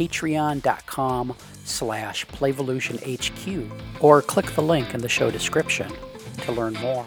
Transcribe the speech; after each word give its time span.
patreon.com 0.00 1.36
slash 1.64 2.26
playvolutionhq 2.28 3.70
or 4.00 4.22
click 4.22 4.46
the 4.52 4.62
link 4.62 4.94
in 4.94 5.00
the 5.00 5.08
show 5.08 5.30
description 5.30 5.92
to 6.38 6.52
learn 6.52 6.72
more. 6.74 7.04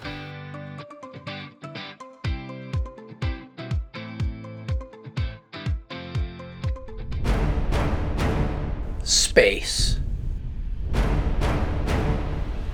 Space. 9.04 10.00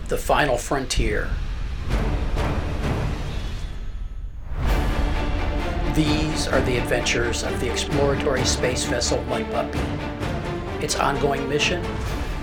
The 0.10 0.18
final 0.18 0.58
frontier. 0.58 1.30
These 6.00 6.48
are 6.48 6.62
the 6.62 6.78
adventures 6.78 7.44
of 7.44 7.60
the 7.60 7.70
exploratory 7.70 8.46
space 8.46 8.86
vessel 8.86 9.22
Light 9.24 9.52
Puppy. 9.52 9.82
Its 10.82 10.98
ongoing 10.98 11.50
mission? 11.50 11.86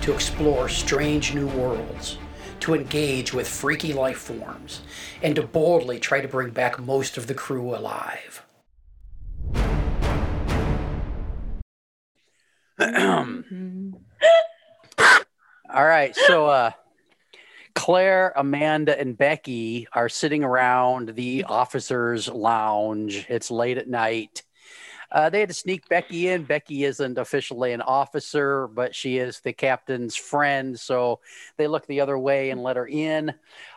To 0.03 0.13
explore 0.13 0.69
strange 0.69 1.35
new 1.35 1.47
worlds, 1.47 2.19
to 2.61 2.75
engage 2.75 3.33
with 3.33 3.49
freaky 3.49 3.95
life 3.95 4.19
forms, 4.19 4.83
and 5.23 5.35
to 5.37 5.43
boldly 5.43 5.99
try 5.99 6.21
to 6.21 6.29
bring 6.29 6.51
back 6.51 6.79
most 6.79 7.17
of 7.17 7.29
the 7.29 7.35
crew 7.35 7.75
alive. 7.75 8.45
All 12.79 13.25
right, 15.87 16.15
so 16.15 16.45
uh, 16.45 16.73
Claire, 17.77 18.33
Amanda, 18.37 18.99
and 18.99 19.17
Becky 19.17 19.87
are 19.93 20.09
sitting 20.09 20.43
around 20.43 21.11
the 21.11 21.45
officers' 21.45 22.27
lounge. 22.27 23.27
It's 23.29 23.51
late 23.51 23.77
at 23.77 23.87
night. 23.87 24.43
Uh, 25.13 25.29
they 25.31 25.41
had 25.41 25.51
to 25.51 25.55
sneak 25.55 25.87
Becky 25.89 26.29
in. 26.29 26.45
Becky 26.45 26.85
isn't 26.85 27.19
officially 27.19 27.73
an 27.73 27.83
officer, 27.83 28.67
but 28.69 28.95
she 28.95 29.19
is 29.19 29.41
the 29.41 29.53
captain's 29.53 30.17
friend. 30.17 30.81
So 30.81 31.21
they 31.59 31.69
look 31.69 31.87
the 31.87 32.01
other 32.01 32.19
way 32.19 32.51
and 32.51 32.63
let 32.63 32.77
her 32.77 32.89
in. 32.89 33.35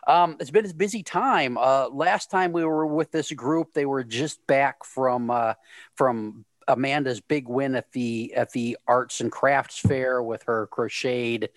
Um, 0.07 0.37
it's 0.39 0.49
been 0.49 0.65
a 0.65 0.73
busy 0.73 1.03
time. 1.03 1.57
Uh, 1.57 1.89
last 1.89 2.31
time 2.31 2.53
we 2.53 2.63
were 2.63 2.87
with 2.87 3.11
this 3.11 3.31
group, 3.33 3.73
they 3.73 3.85
were 3.85 4.05
just 4.05 4.45
back 4.47 4.85
from 4.85 5.29
uh, 5.29 5.53
from 5.95 6.45
Amanda's 6.69 7.19
big 7.19 7.47
win 7.47 7.75
at 7.75 7.91
the 7.91 8.33
at 8.35 8.51
the 8.51 8.77
arts 8.87 9.19
and 9.19 9.31
crafts 9.31 9.79
fair 9.79 10.23
with 10.23 10.43
her 10.43 10.67
crocheted 10.67 11.49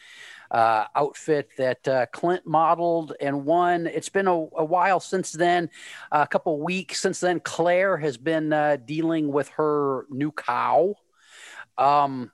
uh, 0.50 0.84
outfit 0.94 1.50
that 1.56 1.86
uh, 1.88 2.06
Clint 2.06 2.46
modeled 2.46 3.14
and 3.20 3.44
won. 3.44 3.86
It's 3.86 4.08
been 4.08 4.27
a, 4.27 4.34
a 4.34 4.64
while 4.64 5.00
since 5.00 5.32
then, 5.32 5.70
a 6.10 6.27
couple 6.27 6.60
weeks 6.60 7.00
since 7.00 7.20
then. 7.20 7.41
Claire 7.41 7.96
has 7.96 8.16
been 8.16 8.52
uh, 8.52 8.77
dealing 8.84 9.32
with 9.32 9.48
her 9.50 10.06
new 10.10 10.32
cow. 10.32 10.94
Um, 11.78 12.30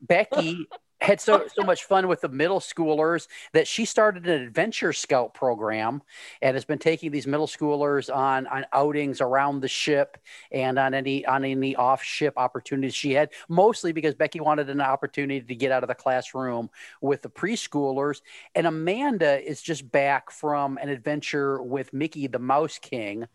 Becky 0.00 0.66
had 1.02 1.20
so 1.20 1.46
so 1.54 1.62
much 1.62 1.84
fun 1.84 2.08
with 2.08 2.20
the 2.20 2.28
middle 2.28 2.60
schoolers 2.60 3.26
that 3.52 3.66
she 3.66 3.84
started 3.84 4.26
an 4.26 4.42
adventure 4.42 4.92
scout 4.92 5.34
program 5.34 6.00
and 6.40 6.54
has 6.54 6.64
been 6.64 6.78
taking 6.78 7.10
these 7.10 7.26
middle 7.26 7.46
schoolers 7.46 8.14
on 8.14 8.46
on 8.46 8.64
outings 8.72 9.20
around 9.20 9.60
the 9.60 9.68
ship 9.68 10.16
and 10.52 10.78
on 10.78 10.94
any 10.94 11.26
on 11.26 11.44
any 11.44 11.74
off 11.76 12.02
ship 12.02 12.34
opportunities 12.36 12.94
she 12.94 13.12
had 13.12 13.30
mostly 13.48 13.92
because 13.92 14.14
Becky 14.14 14.40
wanted 14.40 14.70
an 14.70 14.80
opportunity 14.80 15.40
to 15.40 15.54
get 15.54 15.72
out 15.72 15.82
of 15.82 15.88
the 15.88 15.94
classroom 15.94 16.70
with 17.00 17.22
the 17.22 17.28
preschoolers. 17.28 18.22
And 18.54 18.66
Amanda 18.66 19.42
is 19.42 19.60
just 19.60 19.90
back 19.90 20.30
from 20.30 20.78
an 20.78 20.88
adventure 20.88 21.62
with 21.62 21.92
Mickey 21.92 22.26
the 22.26 22.38
Mouse 22.38 22.78
King 22.78 23.26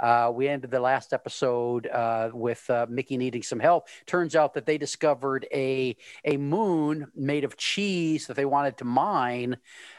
uh, 0.00 0.30
we 0.34 0.48
ended 0.48 0.70
the 0.70 0.80
last 0.80 1.12
episode 1.12 1.86
uh, 1.86 2.30
with 2.32 2.68
uh, 2.68 2.86
Mickey 2.88 3.16
needing 3.16 3.42
some 3.42 3.60
help. 3.60 3.88
Turns 4.06 4.36
out 4.36 4.54
that 4.54 4.66
they 4.66 4.78
discovered 4.78 5.46
a 5.52 5.96
a 6.24 6.36
moon 6.36 7.10
made 7.14 7.44
of 7.44 7.56
cheese 7.56 8.26
that 8.26 8.34
they 8.34 8.44
wanted 8.44 8.76
to 8.78 8.84
mine, 8.84 9.56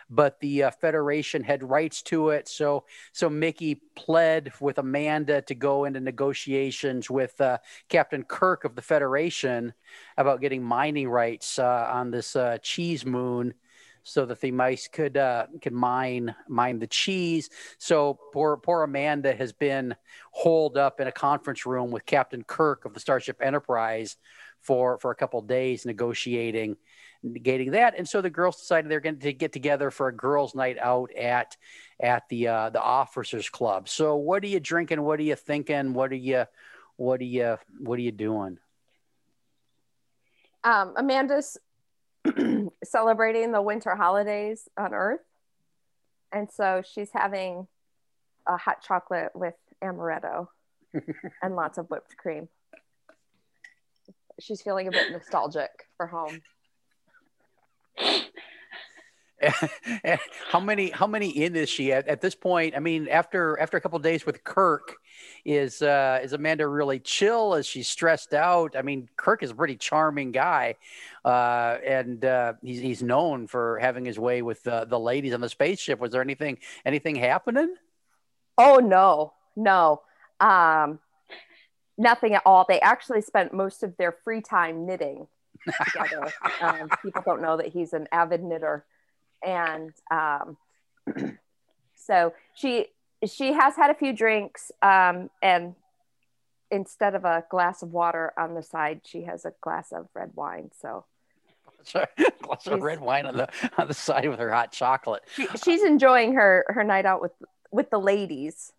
but 0.10 0.40
the 0.40 0.64
uh, 0.64 0.72
Federation 0.72 1.44
had 1.44 1.64
rights 1.64 2.02
to 2.04 2.30
it. 2.30 2.48
So 2.48 2.86
so 3.12 3.30
Mickey 3.30 3.82
pled 3.96 4.52
with 4.60 4.78
Amanda 4.78 5.42
to 5.44 5.56
go 5.56 5.86
into 5.86 6.00
negotiations 6.00 7.10
with 7.10 7.40
uh, 7.42 7.58
Captain 7.90 8.24
Kirk 8.24 8.66
of 8.66 8.76
the 8.76 8.82
Federation 8.82 9.74
about 10.18 10.42
getting 10.42 10.64
mining 10.64 11.10
rights 11.10 11.58
uh, 11.58 11.90
on 11.92 12.12
this 12.12 12.36
cheese 12.62 13.06
moon 13.06 13.54
so 14.08 14.26
that 14.26 14.40
the 14.40 14.52
mice 14.52 14.88
could 14.88 15.18
uh, 15.18 15.48
could 15.62 15.74
mine 15.74 16.34
mine 16.48 16.80
the 16.80 16.88
cheese. 16.88 17.50
So 17.78 18.18
poor 18.32 18.58
poor 18.58 18.84
Amanda 18.84 19.36
has 19.36 19.52
been 19.52 19.96
holed 20.32 20.78
up 20.78 21.00
in 21.02 21.08
a 21.08 21.12
conference 21.12 21.66
room 21.66 21.92
with 21.92 22.06
Captain 22.06 22.44
Kirk 22.44 22.86
of 22.86 22.94
the 22.94 23.00
Starship 23.00 23.42
Enterprise 23.42 24.16
for 24.62 24.98
for 25.00 25.12
a 25.12 25.16
couple 25.16 25.42
days 25.42 25.86
negotiating 25.86 26.78
negating 27.26 27.72
that. 27.72 27.96
And 27.98 28.08
so 28.08 28.22
the 28.22 28.30
girls 28.30 28.58
decided 28.58 28.90
they're 28.90 29.00
going 29.00 29.20
to 29.20 29.34
get 29.34 29.52
together 29.52 29.92
for 29.92 30.08
a 30.08 30.16
girls 30.16 30.56
night 30.56 30.78
out 30.80 31.12
at 31.14 31.58
at 32.00 32.24
the 32.30 32.48
uh, 32.48 32.70
the 32.70 32.82
officers 32.82 33.50
club. 33.50 33.90
So 33.90 34.16
what 34.16 34.42
are 34.44 34.48
you 34.48 34.62
drinking? 34.62 35.02
What 35.02 35.20
are 35.20 35.24
you 35.24 35.36
thinking? 35.36 35.94
What 35.94 36.12
are 36.12 36.16
you 36.16 36.46
what 36.96 37.20
are 37.20 37.26
you 37.26 37.58
what 37.80 38.00
are 38.00 38.04
you 38.04 38.14
doing? 38.14 38.58
Um, 40.64 40.94
amanda's 40.98 41.58
celebrating 42.84 43.52
the 43.52 43.62
winter 43.62 43.96
holidays 43.96 44.68
on 44.78 44.94
Earth. 44.94 45.22
And 46.32 46.50
so 46.52 46.82
she's 46.86 47.10
having 47.14 47.68
a 48.46 48.58
hot 48.58 48.82
chocolate 48.82 49.32
with 49.34 49.56
amaretto 49.84 50.48
and 51.42 51.56
lots 51.56 51.78
of 51.78 51.90
whipped 51.90 52.18
cream. 52.18 52.50
She's 54.40 54.62
feeling 54.62 54.88
a 54.88 54.92
bit 54.92 55.12
nostalgic 55.12 55.88
for 55.98 56.08
home. 56.08 56.42
how 60.50 60.60
many 60.60 60.90
how 60.90 61.06
many 61.06 61.30
in 61.30 61.56
is 61.56 61.70
she 61.70 61.94
at, 61.94 62.08
at 62.08 62.22
this 62.22 62.34
point? 62.34 62.76
I 62.76 62.80
mean 62.80 63.08
after 63.08 63.60
after 63.60 63.78
a 63.78 63.82
couple 63.82 64.00
days 64.00 64.26
with 64.26 64.44
kirk 64.44 64.98
is 65.46 65.82
uh 65.82 66.20
is 66.24 66.34
amanda 66.34 66.68
really 66.68 67.00
chill? 67.00 67.54
Is 67.54 67.68
she 67.68 67.84
stressed 67.84 68.34
out? 68.34 68.76
I 68.76 68.82
mean 68.82 69.10
kirk 69.16 69.44
is 69.44 69.52
a 69.52 69.56
pretty 69.56 69.76
charming 69.76 70.32
guy 70.32 70.76
uh 71.24 71.78
and 71.86 72.26
uh 72.26 72.54
he's, 72.64 72.80
he's 72.80 73.04
known 73.04 73.48
for 73.48 73.78
having 73.80 74.06
his 74.06 74.18
way 74.18 74.42
with 74.42 74.64
the, 74.64 74.86
the 74.86 75.00
ladies 75.00 75.34
on 75.34 75.42
the 75.42 75.50
spaceship. 75.50 76.00
Was 76.00 76.12
there 76.12 76.22
anything 76.22 76.58
anything 76.84 77.16
happening? 77.16 77.76
Oh 78.58 78.78
no 78.78 79.34
no. 79.56 80.02
Um 80.40 81.00
nothing 81.98 82.34
at 82.34 82.42
all. 82.44 82.66
They 82.68 82.80
actually 82.80 83.22
spent 83.22 83.54
most 83.54 83.84
of 83.84 83.96
their 83.98 84.12
free 84.24 84.42
time 84.42 84.88
knitting 84.88 85.28
together. 85.66 86.32
Um, 86.60 86.90
people 87.04 87.22
don't 87.24 87.42
know 87.42 87.58
that 87.58 87.68
he's 87.68 87.94
an 87.94 88.08
avid 88.12 88.42
knitter 88.42 88.84
and 89.46 89.92
um, 90.12 90.58
so 91.96 92.34
she 92.56 92.88
she 93.26 93.54
has 93.54 93.76
had 93.76 93.90
a 93.90 93.96
few 93.96 94.14
drinks 94.14 94.72
um, 94.82 95.30
and 95.42 95.76
instead 96.70 97.16
of 97.16 97.26
a 97.26 97.44
glass 97.50 97.82
of 97.82 97.92
water 97.92 98.34
on 98.38 98.54
the 98.54 98.64
side 98.64 99.02
she 99.04 99.24
has 99.24 99.46
a 99.46 99.54
glass 99.62 99.92
of 99.92 100.08
red 100.14 100.32
wine. 100.36 100.70
So 100.80 101.06
Sorry, 101.84 102.08
glass 102.42 102.68
of 102.68 102.82
red 102.82 103.00
wine 103.00 103.26
on 103.26 103.38
the 103.38 103.50
on 103.78 103.88
the 103.88 103.94
side 103.94 104.28
with 104.30 104.40
her 104.40 104.52
hot 104.52 104.72
chocolate. 104.72 105.24
She, 105.34 105.48
she's 105.64 105.84
enjoying 105.84 106.34
her 106.34 106.66
her 106.70 106.84
night 106.84 107.06
out 107.06 107.22
with 107.22 107.32
with 107.72 107.90
the 107.90 108.00
ladies. 108.00 108.74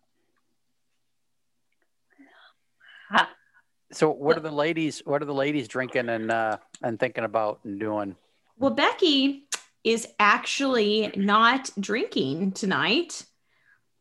So 3.91 4.11
what 4.11 4.37
are 4.37 4.41
the 4.41 4.51
ladies 4.51 5.01
what 5.05 5.21
are 5.21 5.25
the 5.25 5.33
ladies 5.33 5.67
drinking 5.67 6.09
and 6.09 6.31
uh 6.31 6.57
and 6.83 6.99
thinking 6.99 7.23
about 7.23 7.59
and 7.63 7.79
doing? 7.79 8.15
Well 8.57 8.71
becky 8.71 9.45
is 9.83 10.07
actually 10.19 11.11
not 11.15 11.69
drinking 11.79 12.51
tonight. 12.51 13.25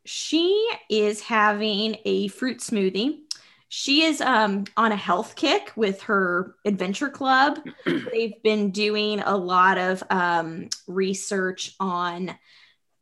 She 0.04 0.68
is 0.90 1.20
having 1.20 1.96
a 2.04 2.28
fruit 2.28 2.58
smoothie. 2.58 3.20
She 3.68 4.02
is 4.02 4.20
um, 4.20 4.64
on 4.76 4.92
a 4.92 4.96
health 4.96 5.36
kick 5.36 5.72
with 5.76 6.02
her 6.02 6.54
adventure 6.64 7.10
club. 7.10 7.60
They've 7.86 8.42
been 8.42 8.70
doing 8.70 9.20
a 9.20 9.36
lot 9.36 9.76
of 9.76 10.02
um, 10.10 10.68
research 10.86 11.74
on 11.78 12.34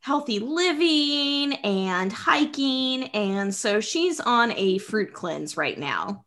healthy 0.01 0.39
living 0.39 1.55
and 1.65 2.13
hiking. 2.13 3.05
And 3.09 3.55
so 3.55 3.81
she's 3.81 4.21
on 4.21 4.53
a 4.53 4.79
fruit 4.79 5.13
cleanse 5.13 5.57
right 5.57 5.79
now. 5.79 6.25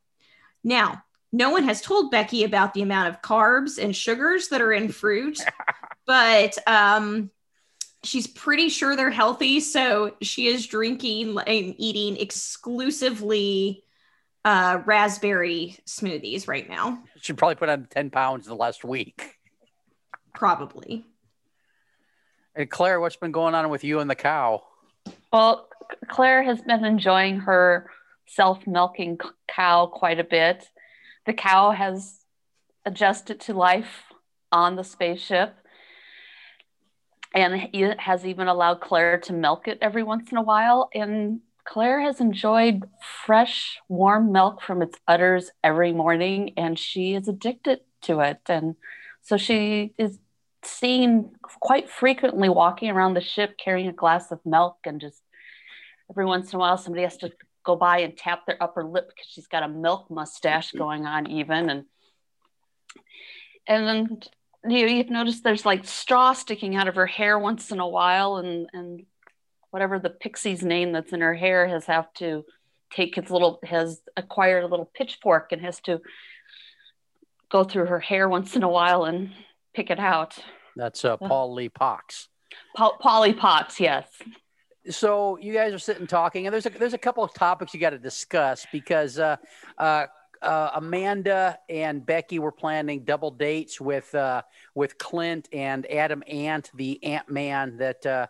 Now, 0.63 1.03
no 1.31 1.51
one 1.51 1.63
has 1.63 1.81
told 1.81 2.11
Becky 2.11 2.43
about 2.43 2.73
the 2.73 2.81
amount 2.81 3.09
of 3.09 3.21
carbs 3.21 3.81
and 3.81 3.95
sugars 3.95 4.49
that 4.49 4.61
are 4.61 4.73
in 4.73 4.89
fruit, 4.89 5.39
but 6.09 6.57
um, 6.65 7.29
she's 8.03 8.25
pretty 8.25 8.69
sure 8.69 8.95
they're 8.95 9.11
healthy. 9.11 9.59
So 9.59 10.15
she 10.23 10.47
is 10.47 10.65
drinking 10.65 11.37
and 11.37 11.75
eating 11.77 12.19
exclusively 12.19 13.83
uh, 14.43 14.81
raspberry 14.87 15.77
smoothies 15.85 16.47
right 16.47 16.67
now. 16.67 17.03
She 17.21 17.33
probably 17.33 17.57
put 17.57 17.69
on 17.69 17.85
10 17.91 18.09
pounds 18.09 18.47
in 18.47 18.49
the 18.49 18.57
last 18.57 18.83
week. 18.83 19.35
Probably. 20.33 21.05
And 22.55 22.67
Claire, 22.71 22.99
what's 22.99 23.17
been 23.17 23.31
going 23.31 23.53
on 23.53 23.69
with 23.69 23.83
you 23.83 23.99
and 23.99 24.09
the 24.09 24.15
cow? 24.15 24.63
Well, 25.31 25.69
Claire 26.07 26.41
has 26.41 26.59
been 26.59 26.85
enjoying 26.85 27.41
her 27.41 27.87
self 28.25 28.65
milking 28.65 29.19
cow 29.47 29.85
quite 29.85 30.19
a 30.19 30.23
bit. 30.23 30.67
The 31.27 31.33
cow 31.33 31.69
has 31.69 32.17
adjusted 32.83 33.41
to 33.41 33.53
life 33.53 34.05
on 34.51 34.75
the 34.75 34.83
spaceship 34.83 35.53
and 37.33 37.69
has 37.99 38.25
even 38.25 38.47
allowed 38.47 38.81
Claire 38.81 39.19
to 39.19 39.33
milk 39.33 39.67
it 39.67 39.77
every 39.81 40.03
once 40.03 40.31
in 40.31 40.37
a 40.37 40.41
while. 40.41 40.89
And 40.93 41.41
Claire 41.63 42.01
has 42.01 42.19
enjoyed 42.19 42.89
fresh, 43.25 43.79
warm 43.87 44.31
milk 44.31 44.61
from 44.61 44.81
its 44.81 44.97
udders 45.07 45.51
every 45.63 45.93
morning, 45.93 46.53
and 46.57 46.77
she 46.79 47.13
is 47.13 47.27
addicted 47.27 47.81
to 48.03 48.21
it. 48.21 48.41
And 48.47 48.75
so 49.21 49.37
she 49.37 49.93
is 49.97 50.17
seen 50.63 51.31
quite 51.59 51.89
frequently 51.89 52.49
walking 52.49 52.89
around 52.89 53.13
the 53.13 53.21
ship 53.21 53.57
carrying 53.57 53.87
a 53.87 53.93
glass 53.93 54.31
of 54.31 54.45
milk 54.45 54.77
and 54.85 54.99
just 54.99 55.21
every 56.09 56.25
once 56.25 56.51
in 56.51 56.57
a 56.57 56.59
while 56.59 56.77
somebody 56.77 57.03
has 57.03 57.17
to 57.17 57.31
go 57.63 57.75
by 57.75 57.99
and 57.99 58.17
tap 58.17 58.45
their 58.45 58.61
upper 58.61 58.83
lip 58.83 59.07
because 59.07 59.27
she's 59.29 59.47
got 59.47 59.63
a 59.63 59.67
milk 59.67 60.09
mustache 60.09 60.69
mm-hmm. 60.69 60.79
going 60.79 61.05
on 61.05 61.29
even 61.29 61.69
and 61.69 61.85
and 63.67 63.87
then 63.87 64.19
you 64.67 64.85
know, 64.85 64.91
you've 64.91 65.09
noticed 65.09 65.43
there's 65.43 65.65
like 65.65 65.85
straw 65.85 66.33
sticking 66.33 66.75
out 66.75 66.87
of 66.87 66.95
her 66.95 67.07
hair 67.07 67.39
once 67.39 67.71
in 67.71 67.79
a 67.79 67.87
while 67.87 68.37
and 68.37 68.69
and 68.73 69.05
whatever 69.71 69.99
the 69.99 70.09
pixie's 70.09 70.63
name 70.63 70.91
that's 70.91 71.13
in 71.13 71.21
her 71.21 71.35
hair 71.35 71.67
has 71.67 71.85
have 71.85 72.11
to 72.15 72.43
take 72.91 73.15
his 73.15 73.29
little 73.29 73.59
has 73.63 74.01
acquired 74.17 74.63
a 74.63 74.67
little 74.67 74.89
pitchfork 74.93 75.51
and 75.51 75.61
has 75.61 75.79
to 75.81 76.01
go 77.49 77.63
through 77.63 77.85
her 77.85 77.99
hair 77.99 78.27
once 78.27 78.55
in 78.55 78.63
a 78.63 78.69
while 78.69 79.05
and 79.05 79.31
pick 79.73 79.89
it 79.89 79.99
out. 79.99 80.37
That's 80.75 81.03
uh, 81.03 81.17
Paul 81.17 81.53
Lee 81.53 81.69
Pox. 81.69 82.29
Pa- 82.75 82.97
Polly 82.97 83.33
Potts, 83.33 83.79
yes. 83.79 84.07
So 84.89 85.37
you 85.37 85.53
guys 85.53 85.73
are 85.73 85.79
sitting 85.79 86.07
talking, 86.07 86.47
and 86.47 86.53
there's 86.53 86.65
a 86.65 86.69
there's 86.69 86.93
a 86.93 86.99
couple 86.99 87.23
of 87.23 87.33
topics 87.33 87.73
you 87.73 87.79
got 87.79 87.91
to 87.91 87.99
discuss 87.99 88.65
because 88.71 89.19
uh, 89.19 89.35
uh, 89.77 90.05
uh, 90.41 90.71
Amanda 90.75 91.59
and 91.67 92.05
Becky 92.05 92.39
were 92.39 92.51
planning 92.51 93.03
double 93.03 93.31
dates 93.31 93.79
with 93.79 94.13
uh, 94.15 94.43
with 94.75 94.97
Clint 94.97 95.49
and 95.51 95.89
Adam 95.91 96.23
Ant, 96.27 96.71
the 96.73 97.03
Ant 97.03 97.29
Man 97.29 97.77
that 97.77 98.05
uh, 98.05 98.27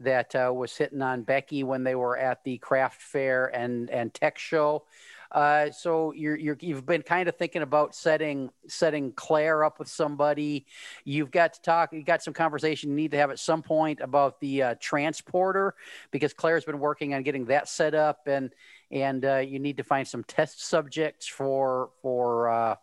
that 0.00 0.34
uh, 0.34 0.52
was 0.52 0.76
hitting 0.76 1.02
on 1.02 1.22
Becky 1.22 1.62
when 1.62 1.84
they 1.84 1.94
were 1.94 2.16
at 2.16 2.42
the 2.44 2.58
craft 2.58 3.00
fair 3.00 3.46
and 3.46 3.90
and 3.90 4.12
tech 4.12 4.38
show. 4.38 4.84
Uh, 5.32 5.70
so 5.70 6.12
you're, 6.12 6.36
you're 6.36 6.58
you've 6.60 6.84
been 6.84 7.00
kind 7.00 7.26
of 7.26 7.36
thinking 7.36 7.62
about 7.62 7.94
setting 7.94 8.50
setting 8.68 9.12
Claire 9.12 9.64
up 9.64 9.78
with 9.78 9.88
somebody. 9.88 10.66
You've 11.04 11.30
got 11.30 11.54
to 11.54 11.62
talk. 11.62 11.92
You 11.92 12.02
got 12.02 12.22
some 12.22 12.34
conversation 12.34 12.90
you 12.90 12.96
need 12.96 13.12
to 13.12 13.16
have 13.16 13.30
at 13.30 13.38
some 13.38 13.62
point 13.62 14.00
about 14.00 14.40
the 14.40 14.62
uh, 14.62 14.74
transporter 14.78 15.74
because 16.10 16.34
Claire's 16.34 16.66
been 16.66 16.78
working 16.78 17.14
on 17.14 17.22
getting 17.22 17.46
that 17.46 17.66
set 17.68 17.94
up, 17.94 18.26
and 18.26 18.52
and 18.92 19.24
uh, 19.24 19.38
you 19.38 19.58
need 19.58 19.78
to 19.78 19.84
find 19.84 20.06
some 20.06 20.22
test 20.24 20.64
subjects 20.64 21.26
for 21.26 21.90
for 22.02 22.50
uh, 22.50 22.76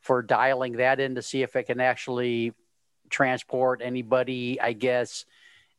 for 0.00 0.22
dialing 0.22 0.72
that 0.74 0.98
in 0.98 1.14
to 1.14 1.22
see 1.22 1.42
if 1.42 1.54
it 1.54 1.64
can 1.64 1.80
actually 1.80 2.52
transport 3.10 3.82
anybody. 3.84 4.60
I 4.60 4.72
guess 4.72 5.26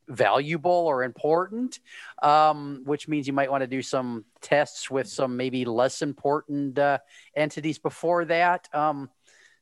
valuable 0.07 0.71
or 0.71 1.03
important, 1.03 1.79
um, 2.21 2.81
which 2.85 3.07
means 3.07 3.27
you 3.27 3.33
might 3.33 3.49
want 3.49 3.61
to 3.61 3.67
do 3.67 3.81
some 3.81 4.25
tests 4.41 4.91
with 4.91 5.07
some 5.07 5.37
maybe 5.37 5.65
less 5.65 6.01
important 6.01 6.77
uh, 6.77 6.97
entities 7.35 7.79
before 7.79 8.25
that. 8.25 8.67
Um, 8.73 9.09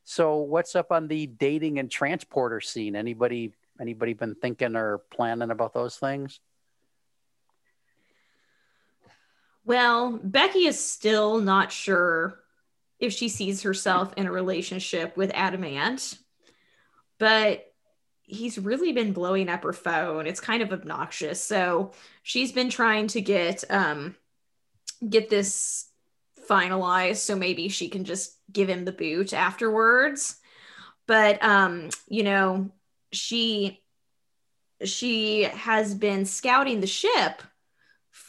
so, 0.04 0.38
what's 0.38 0.74
up 0.74 0.92
on 0.92 1.08
the 1.08 1.26
dating 1.26 1.78
and 1.78 1.90
transporter 1.90 2.60
scene? 2.60 2.96
Anybody 2.96 3.52
anybody 3.80 4.12
been 4.12 4.34
thinking 4.34 4.76
or 4.76 4.98
planning 5.10 5.50
about 5.50 5.72
those 5.72 5.96
things? 5.96 6.40
Well, 9.70 10.18
Becky 10.20 10.66
is 10.66 10.84
still 10.84 11.38
not 11.38 11.70
sure 11.70 12.40
if 12.98 13.12
she 13.12 13.28
sees 13.28 13.62
herself 13.62 14.12
in 14.16 14.26
a 14.26 14.32
relationship 14.32 15.16
with 15.16 15.30
Adam 15.32 15.62
Ant, 15.62 16.18
but 17.20 17.72
he's 18.22 18.58
really 18.58 18.90
been 18.90 19.12
blowing 19.12 19.48
up 19.48 19.62
her 19.62 19.72
phone. 19.72 20.26
It's 20.26 20.40
kind 20.40 20.60
of 20.60 20.72
obnoxious. 20.72 21.40
So 21.40 21.92
she's 22.24 22.50
been 22.50 22.68
trying 22.68 23.06
to 23.14 23.20
get 23.20 23.62
um 23.70 24.16
get 25.08 25.30
this 25.30 25.86
finalized 26.48 27.18
so 27.18 27.36
maybe 27.36 27.68
she 27.68 27.88
can 27.88 28.02
just 28.02 28.36
give 28.52 28.68
him 28.68 28.84
the 28.84 28.90
boot 28.90 29.32
afterwards. 29.32 30.34
But 31.06 31.44
um, 31.44 31.90
you 32.08 32.24
know, 32.24 32.72
she 33.12 33.80
she 34.84 35.44
has 35.44 35.94
been 35.94 36.24
scouting 36.24 36.80
the 36.80 36.88
ship 36.88 37.44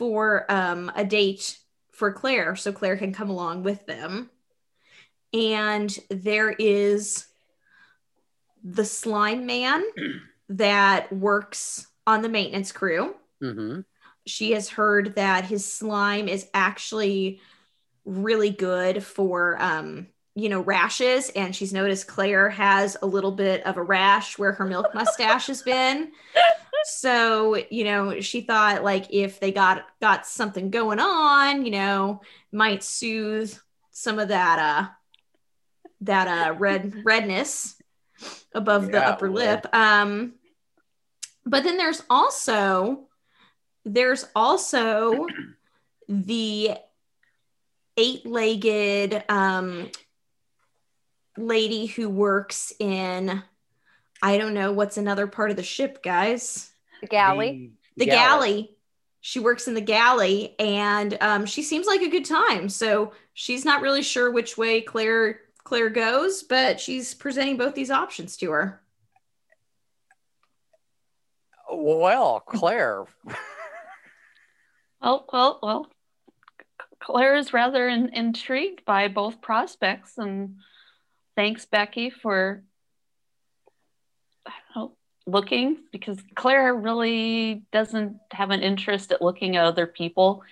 for 0.02 0.52
um 0.52 0.92
a 0.96 1.06
date 1.06 1.60
for 1.92 2.12
Claire 2.12 2.56
so 2.56 2.72
Claire 2.72 2.98
can 2.98 3.14
come 3.14 3.30
along 3.30 3.62
with 3.62 3.86
them. 3.86 4.32
And 5.32 5.96
there 6.10 6.50
is 6.50 7.28
the 8.64 8.84
slime 8.84 9.46
man 9.46 9.84
that 10.50 11.14
works 11.14 11.86
on 12.08 12.24
the 12.24 12.30
maintenance 12.30 12.72
crew. 12.72 13.14
Mm-hmm. 13.44 13.82
She 14.26 14.54
has 14.54 14.70
heard 14.70 15.14
that 15.18 15.46
his 15.46 15.72
slime 15.72 16.28
is 16.28 16.48
actually 16.52 17.40
really 18.04 18.50
good 18.50 19.04
for, 19.04 19.62
um, 19.62 20.08
you 20.34 20.50
know, 20.50 20.62
rashes. 20.62 21.30
And 21.36 21.56
she's 21.56 21.74
noticed 21.74 22.08
Claire 22.08 22.50
has 22.50 22.98
a 23.04 23.06
little 23.06 23.34
bit 23.34 23.64
of 23.68 23.78
a 23.78 23.84
rash 23.84 24.40
where 24.40 24.54
her 24.54 24.66
milk 24.66 24.96
mustache 24.96 25.46
has 25.46 25.62
been. 25.62 26.12
So, 26.84 27.64
you 27.70 27.84
know, 27.84 28.22
she 28.22 28.42
thought 28.42 28.84
like 28.84 29.08
if 29.12 29.40
they 29.40 29.52
got 29.52 29.86
got 30.02 30.26
something 30.26 30.70
going 30.70 31.00
on, 31.00 31.66
you 31.66 31.72
know, 31.72 32.22
might 32.52 32.84
soothe 32.84 33.54
some 33.92 34.20
of 34.20 34.30
that 34.30 34.60
uh 34.60 34.90
that 36.02 36.28
uh 36.28 36.54
red 36.56 36.94
redness 37.04 37.76
above 38.54 38.86
yeah, 38.86 38.92
the 38.92 39.08
upper 39.08 39.32
well. 39.32 39.46
lip. 39.46 39.68
Um, 39.74 40.34
but 41.46 41.64
then 41.64 41.78
there's 41.78 42.04
also 42.10 43.08
there's 43.86 44.26
also 44.36 45.26
the 46.08 46.72
eight-legged 47.98 49.24
um, 49.30 49.90
lady 51.38 51.88
who 51.88 52.10
works 52.10 52.74
in 52.80 53.44
I 54.22 54.38
don't 54.38 54.54
know 54.54 54.72
what's 54.72 54.98
another 54.98 55.26
part 55.26 55.50
of 55.50 55.58
the 55.58 55.64
ship, 55.64 56.04
guys. 56.04 56.71
The 57.02 57.08
galley. 57.08 57.72
The, 57.96 58.06
the 58.06 58.12
galley. 58.12 58.52
galley. 58.52 58.78
She 59.24 59.40
works 59.40 59.68
in 59.68 59.76
the 59.76 59.82
galley, 59.82 60.56
and 60.58 61.16
um, 61.22 61.46
she 61.46 61.62
seems 61.62 61.86
like 61.86 62.02
a 62.02 62.10
good 62.10 62.26
time. 62.26 62.70
So 62.70 63.14
she's 63.34 63.64
not 63.64 63.82
really 63.82 64.02
sure 64.02 64.32
which 64.32 64.58
way 64.58 64.82
Claire 64.82 65.42
Claire 65.64 65.90
goes, 65.90 66.42
but 66.44 66.80
she's 66.80 67.14
presenting 67.14 67.58
both 67.58 67.76
these 67.76 67.92
options 67.92 68.36
to 68.38 68.52
her. 68.52 68.82
Well, 71.72 72.40
Claire. 72.40 73.06
well, 75.02 75.26
well, 75.32 75.60
well. 75.62 75.88
Claire 77.00 77.36
is 77.36 77.54
rather 77.54 77.88
in, 77.88 78.10
intrigued 78.10 78.86
by 78.86 79.08
both 79.08 79.42
prospects, 79.42 80.18
and 80.18 80.58
thanks, 81.36 81.66
Becky, 81.66 82.10
for 82.10 82.64
know, 84.76 84.98
looking 85.26 85.78
because 85.92 86.18
Claire 86.36 86.74
really 86.74 87.64
doesn't 87.72 88.18
have 88.32 88.50
an 88.50 88.62
interest 88.62 89.12
at 89.12 89.22
looking 89.22 89.56
at 89.56 89.66
other 89.66 89.88
people 89.88 90.44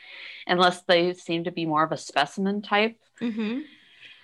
unless 0.48 0.82
they 0.82 1.14
seem 1.14 1.44
to 1.46 1.52
be 1.52 1.66
more 1.66 1.84
of 1.84 1.92
a 1.92 1.98
specimen 1.98 2.62
type. 2.62 2.98
Mm-hmm. 3.22 3.62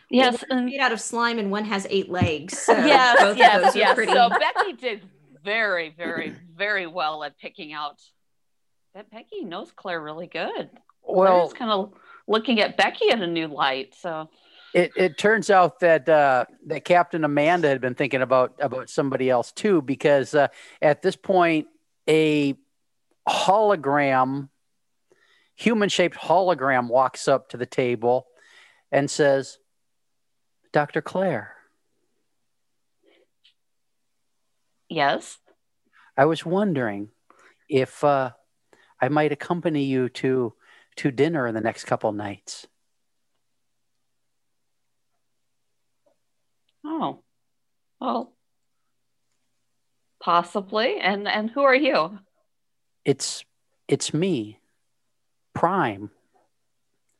Yes, 0.09 0.43
well, 0.49 0.61
made 0.61 0.79
out 0.79 0.91
of 0.91 1.01
slime, 1.01 1.39
and 1.39 1.51
one 1.51 1.65
has 1.65 1.87
eight 1.89 2.09
legs. 2.09 2.57
So 2.57 2.73
yes, 2.85 3.19
both 3.19 3.37
yes, 3.37 3.55
of 3.55 3.61
those 3.63 3.75
yes. 3.75 3.95
Pretty... 3.95 4.11
So 4.11 4.29
Becky 4.29 4.73
did 4.73 5.01
very, 5.43 5.93
very, 5.95 6.35
very 6.55 6.87
well 6.87 7.23
at 7.23 7.37
picking 7.39 7.73
out. 7.73 8.01
That 8.93 9.09
Becky 9.11 9.43
knows 9.43 9.71
Claire 9.75 10.01
really 10.01 10.27
good. 10.27 10.69
Well, 11.03 11.47
Claire's 11.47 11.53
kind 11.53 11.71
of 11.71 11.93
looking 12.27 12.61
at 12.61 12.77
Becky 12.77 13.09
in 13.09 13.21
a 13.21 13.27
new 13.27 13.47
light. 13.47 13.95
So 13.99 14.29
it, 14.75 14.91
it 14.97 15.17
turns 15.17 15.49
out 15.49 15.79
that 15.79 16.07
uh, 16.09 16.45
that 16.67 16.83
Captain 16.83 17.23
Amanda 17.23 17.69
had 17.69 17.79
been 17.79 17.95
thinking 17.95 18.21
about 18.21 18.55
about 18.59 18.89
somebody 18.89 19.29
else 19.29 19.51
too, 19.51 19.81
because 19.81 20.35
uh, 20.35 20.49
at 20.81 21.01
this 21.01 21.15
point, 21.15 21.67
a 22.09 22.55
hologram, 23.27 24.49
human 25.55 25.89
shaped 25.89 26.17
hologram, 26.17 26.89
walks 26.89 27.27
up 27.27 27.49
to 27.49 27.57
the 27.57 27.65
table 27.65 28.27
and 28.91 29.09
says, 29.09 29.57
Dr. 30.73 31.01
Claire, 31.01 31.55
Yes. 34.89 35.37
I 36.17 36.25
was 36.25 36.45
wondering 36.45 37.09
if 37.67 38.03
uh, 38.03 38.31
I 39.01 39.09
might 39.09 39.31
accompany 39.31 39.83
you 39.83 40.09
to 40.09 40.53
to 40.97 41.11
dinner 41.11 41.45
in 41.47 41.55
the 41.55 41.61
next 41.61 41.85
couple 41.85 42.11
nights. 42.13 42.67
Oh. 46.85 47.23
Well. 47.99 48.33
Possibly. 50.21 50.99
And 50.99 51.27
and 51.27 51.49
who 51.49 51.63
are 51.63 51.75
you? 51.75 52.19
It's 53.03 53.43
it's 53.87 54.13
me, 54.13 54.59
Prime. 55.53 56.09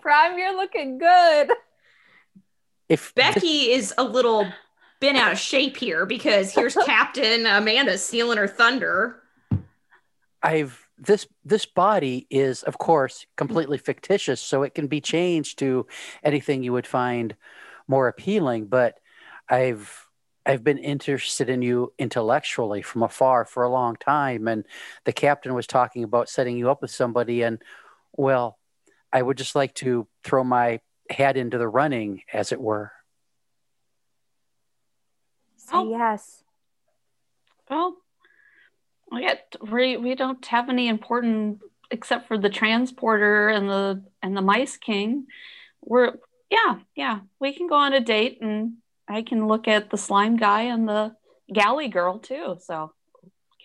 Prime, 0.00 0.38
you're 0.38 0.56
looking 0.56 0.98
good. 0.98 1.50
If 2.88 3.14
Becky 3.14 3.70
is 3.72 3.92
a 3.98 4.04
little 4.04 4.46
bent 5.00 5.18
out 5.18 5.32
of 5.32 5.38
shape 5.38 5.76
here 5.76 6.06
because 6.06 6.52
here's 6.52 6.74
Captain 6.86 7.46
Amanda 7.46 7.98
stealing 7.98 8.38
her 8.38 8.48
thunder. 8.48 9.22
I've 10.42 10.85
this 10.98 11.26
this 11.44 11.66
body 11.66 12.26
is 12.30 12.62
of 12.62 12.78
course 12.78 13.26
completely 13.36 13.78
fictitious 13.78 14.40
so 14.40 14.62
it 14.62 14.74
can 14.74 14.86
be 14.86 15.00
changed 15.00 15.58
to 15.58 15.86
anything 16.22 16.62
you 16.62 16.72
would 16.72 16.86
find 16.86 17.36
more 17.86 18.08
appealing 18.08 18.66
but 18.66 18.98
i've 19.48 20.06
i've 20.46 20.64
been 20.64 20.78
interested 20.78 21.50
in 21.50 21.60
you 21.60 21.92
intellectually 21.98 22.80
from 22.80 23.02
afar 23.02 23.44
for 23.44 23.62
a 23.62 23.70
long 23.70 23.96
time 23.96 24.48
and 24.48 24.64
the 25.04 25.12
captain 25.12 25.54
was 25.54 25.66
talking 25.66 26.02
about 26.02 26.30
setting 26.30 26.56
you 26.56 26.70
up 26.70 26.80
with 26.80 26.90
somebody 26.90 27.42
and 27.42 27.60
well 28.16 28.58
i 29.12 29.20
would 29.20 29.36
just 29.36 29.54
like 29.54 29.74
to 29.74 30.08
throw 30.24 30.42
my 30.42 30.80
hat 31.10 31.36
into 31.36 31.58
the 31.58 31.68
running 31.68 32.22
as 32.32 32.52
it 32.52 32.60
were 32.60 32.90
oh. 32.90 32.96
Say 35.56 35.72
Oh. 35.74 35.90
yes. 35.90 36.42
Well, 37.68 37.96
we 39.10 39.20
get 39.22 39.54
we 39.60 39.96
we 39.96 40.14
don't 40.14 40.44
have 40.46 40.68
any 40.68 40.88
important 40.88 41.60
except 41.90 42.26
for 42.28 42.36
the 42.38 42.50
transporter 42.50 43.48
and 43.48 43.68
the 43.68 44.02
and 44.22 44.36
the 44.36 44.42
mice 44.42 44.76
king. 44.76 45.26
We're 45.82 46.14
yeah 46.50 46.76
yeah 46.94 47.20
we 47.40 47.52
can 47.52 47.66
go 47.68 47.76
on 47.76 47.92
a 47.92 48.00
date 48.00 48.38
and 48.40 48.74
I 49.08 49.22
can 49.22 49.46
look 49.46 49.68
at 49.68 49.90
the 49.90 49.96
slime 49.96 50.36
guy 50.36 50.62
and 50.62 50.88
the 50.88 51.14
galley 51.52 51.88
girl 51.88 52.18
too. 52.18 52.56
So 52.60 52.92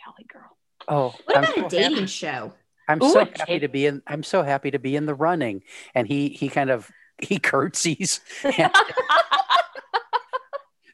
galley 0.03 0.25
girl. 0.31 0.55
oh 0.87 1.15
What 1.25 1.37
I'm 1.37 1.43
about 1.43 1.55
so 1.55 1.65
a 1.65 1.69
dating 1.69 1.91
happy- 1.95 2.07
show? 2.07 2.53
i'm 2.87 3.01
Ooh, 3.01 3.11
so 3.13 3.19
happy 3.37 3.59
to 3.59 3.67
be 3.69 3.85
in 3.85 4.01
i'm 4.07 4.23
so 4.23 4.41
happy 4.41 4.71
to 4.71 4.79
be 4.79 4.95
in 4.95 5.05
the 5.05 5.13
running 5.13 5.61
and 5.93 6.07
he 6.07 6.29
he 6.29 6.49
kind 6.49 6.71
of 6.71 6.89
he 7.21 7.37
curtsies 7.37 8.19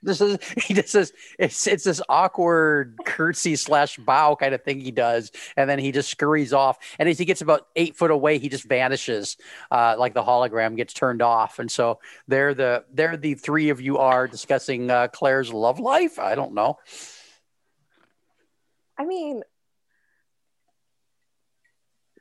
this 0.03 0.21
is 0.21 0.37
he 0.63 0.73
just 0.73 0.89
says 0.89 1.13
it's 1.39 1.67
it's 1.67 1.83
this 1.83 2.01
awkward 2.09 2.97
curtsy 3.05 3.55
slash 3.55 3.97
bow 3.97 4.35
kind 4.35 4.53
of 4.53 4.63
thing 4.63 4.79
he 4.79 4.91
does. 4.91 5.31
And 5.55 5.69
then 5.69 5.79
he 5.79 5.91
just 5.91 6.09
scurries 6.09 6.53
off. 6.53 6.77
And 6.99 7.09
as 7.09 7.17
he 7.17 7.25
gets 7.25 7.41
about 7.41 7.67
eight 7.75 7.95
foot 7.95 8.11
away 8.11 8.37
he 8.37 8.49
just 8.49 8.65
vanishes 8.65 9.37
uh, 9.71 9.95
like 9.97 10.13
the 10.13 10.23
hologram 10.23 10.75
gets 10.75 10.93
turned 10.93 11.21
off. 11.21 11.59
And 11.59 11.69
so 11.69 11.99
there 12.27 12.53
the 12.53 12.85
there 12.93 13.17
the 13.17 13.35
three 13.35 13.69
of 13.69 13.81
you 13.81 13.97
are 13.97 14.27
discussing 14.27 14.89
uh, 14.89 15.07
claire's 15.07 15.51
love 15.51 15.79
life? 15.79 16.19
I 16.19 16.35
don't 16.35 16.53
know. 16.53 16.77
I 18.97 19.05
mean, 19.05 19.43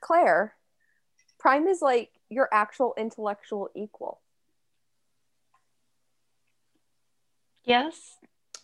Claire, 0.00 0.54
Prime 1.38 1.66
is 1.68 1.80
like 1.80 2.10
your 2.28 2.48
actual 2.52 2.94
intellectual 2.96 3.70
equal. 3.74 4.20
Yes. 7.66 8.16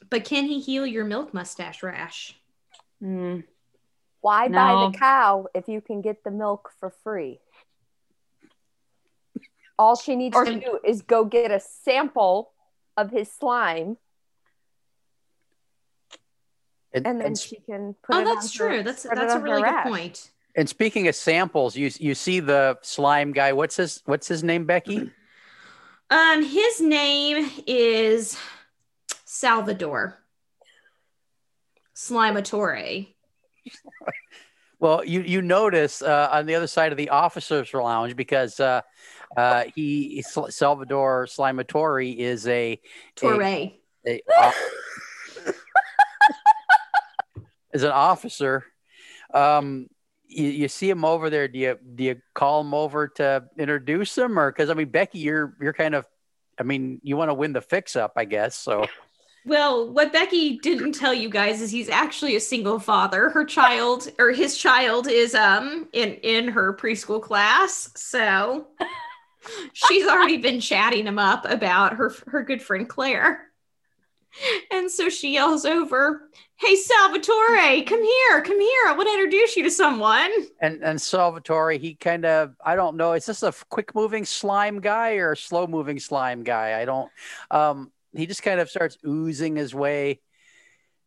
But 0.09 0.25
can 0.25 0.47
he 0.47 0.61
heal 0.61 0.87
your 0.87 1.05
milk 1.05 1.35
mustache 1.35 1.83
rash? 1.83 2.35
Hmm. 3.01 3.41
Why 4.21 4.49
buy 4.49 4.89
the 4.93 4.97
cow 4.97 5.47
if 5.55 5.67
you 5.69 5.81
can 5.81 6.01
get 6.01 6.23
the 6.23 6.31
milk 6.31 6.71
for 6.79 6.91
free? 7.03 7.41
All 9.79 9.97
she 9.97 10.15
needs 10.15 10.37
Or- 10.37 10.45
to 10.45 10.55
do 10.55 10.79
is 10.85 11.03
go 11.03 11.25
get 11.25 11.51
a 11.51 11.59
sample 11.59 12.53
of 12.97 13.11
his 13.11 13.31
slime, 13.33 13.97
and, 16.95 17.07
and 17.07 17.19
then 17.21 17.27
and, 17.29 17.39
she 17.39 17.57
can 17.57 17.95
put 18.03 18.15
Oh, 18.17 18.21
it. 18.21 18.25
that's 18.27 18.61
on 18.61 18.67
her- 18.69 18.75
true. 18.75 18.83
That's 18.85 19.03
that's 19.03 19.35
a 19.35 19.41
really 19.41 19.63
good 19.63 19.69
rash. 19.71 19.87
point. 19.89 20.31
and 20.55 20.69
speaking 20.69 21.09
of 21.09 21.15
samples 21.17 21.75
you 21.75 21.91
you 21.99 22.15
see 22.15 22.39
the 22.39 22.79
slime 22.83 23.33
guy 23.33 23.55
what's 23.55 23.77
his 23.77 24.03
what's 24.05 24.29
his 24.29 24.45
name 24.45 24.67
becky 24.67 25.11
Um, 26.11 26.43
his 26.45 26.81
name 26.83 27.51
is 27.67 28.37
Salvador 29.43 30.23
Slimatore. 31.97 33.09
Well, 34.79 35.05
you 35.05 35.23
you 35.23 35.43
notice 35.43 36.01
uh, 36.01 36.29
on 36.31 36.47
the 36.47 36.55
other 36.55 36.69
side 36.69 36.93
of 36.93 36.97
the 36.97 37.09
officers' 37.09 37.75
lounge 37.75 38.15
because 38.15 38.61
uh, 38.61 38.83
uh, 39.37 39.65
he 39.75 40.23
Salvador 40.23 41.27
Slimatori 41.27 42.19
is 42.19 42.47
a, 42.47 42.75
a, 42.75 42.81
Torre. 43.17 43.43
a 43.43 44.23
uh, 44.39 44.53
is 47.73 47.83
an 47.83 47.91
officer. 47.91 48.65
Um, 49.35 49.89
you, 50.29 50.47
you 50.47 50.69
see 50.69 50.89
him 50.89 51.05
over 51.05 51.31
there. 51.31 51.49
Do 51.49 51.59
you 51.59 51.79
do 51.97 52.05
you 52.05 52.23
call 52.33 52.61
him 52.61 52.75
over 52.75 53.09
to 53.17 53.43
introduce 53.59 54.17
him, 54.17 54.39
or 54.39 54.53
because 54.53 54.71
I 54.71 54.75
mean 54.75 54.91
Becky, 54.91 55.19
you're 55.19 55.57
you're 55.61 55.73
kind 55.73 55.97
of, 55.97 56.07
I 56.61 56.63
mean 56.63 57.01
you 57.03 57.17
want 57.17 57.31
to 57.31 57.35
win 57.35 57.53
the 57.53 57.61
fix 57.61 57.97
up, 57.97 58.13
I 58.15 58.25
guess. 58.25 58.57
So 58.57 58.87
Well, 59.45 59.91
what 59.91 60.13
Becky 60.13 60.59
didn't 60.59 60.93
tell 60.93 61.13
you 61.13 61.29
guys 61.29 61.61
is 61.61 61.71
he's 61.71 61.89
actually 61.89 62.37
a 62.37 62.41
single 62.41 62.79
father. 62.79 63.29
Her 63.31 63.45
child 63.45 64.09
or 64.19 64.31
his 64.31 64.57
child 64.57 65.09
is 65.09 65.35
um 65.35 65.89
in 65.93 66.15
in 66.23 66.49
her 66.49 66.75
preschool 66.77 67.21
class. 67.21 67.91
So 67.97 68.69
she's 69.73 70.07
already 70.07 70.37
been 70.37 70.61
chatting 70.61 71.07
him 71.07 71.19
up 71.19 71.45
about 71.51 71.95
her 71.95 72.15
her 72.29 72.43
good 72.43 72.63
friend 72.63 72.89
Claire. 72.89 73.49
And 74.71 74.91
so 74.91 75.11
she 75.11 75.35
yells 75.35 75.67
over, 75.67 76.31
"Hey 76.57 76.77
Salvatore, 76.77 77.83
come 77.85 78.03
here, 78.03 78.43
come 78.43 78.61
here. 78.61 78.87
I 78.87 78.95
want 78.97 79.09
to 79.09 79.13
introduce 79.13 79.57
you 79.57 79.65
to 79.65 79.71
someone." 79.71 80.31
and 80.61 80.83
and 80.83 81.01
Salvatore, 81.03 81.73
he 81.73 81.97
kind 81.97 82.25
of 82.25 82.55
I 82.65 82.77
don't 82.77 82.97
know. 82.97 83.13
Is 83.13 83.27
this 83.27 83.43
a 83.43 83.53
quick 83.69 83.95
moving 83.95 84.25
slime 84.25 84.81
guy 84.81 85.17
or 85.17 85.33
a 85.33 85.37
slow 85.37 85.67
moving 85.67 85.99
slime 85.99 86.45
guy? 86.45 86.81
I 86.81 86.85
don't. 86.85 87.11
Um, 87.51 87.91
he 88.15 88.27
just 88.27 88.43
kind 88.43 88.61
of 88.61 88.71
starts 88.71 88.99
oozing 89.07 89.57
his 89.57 89.75
way 89.75 90.21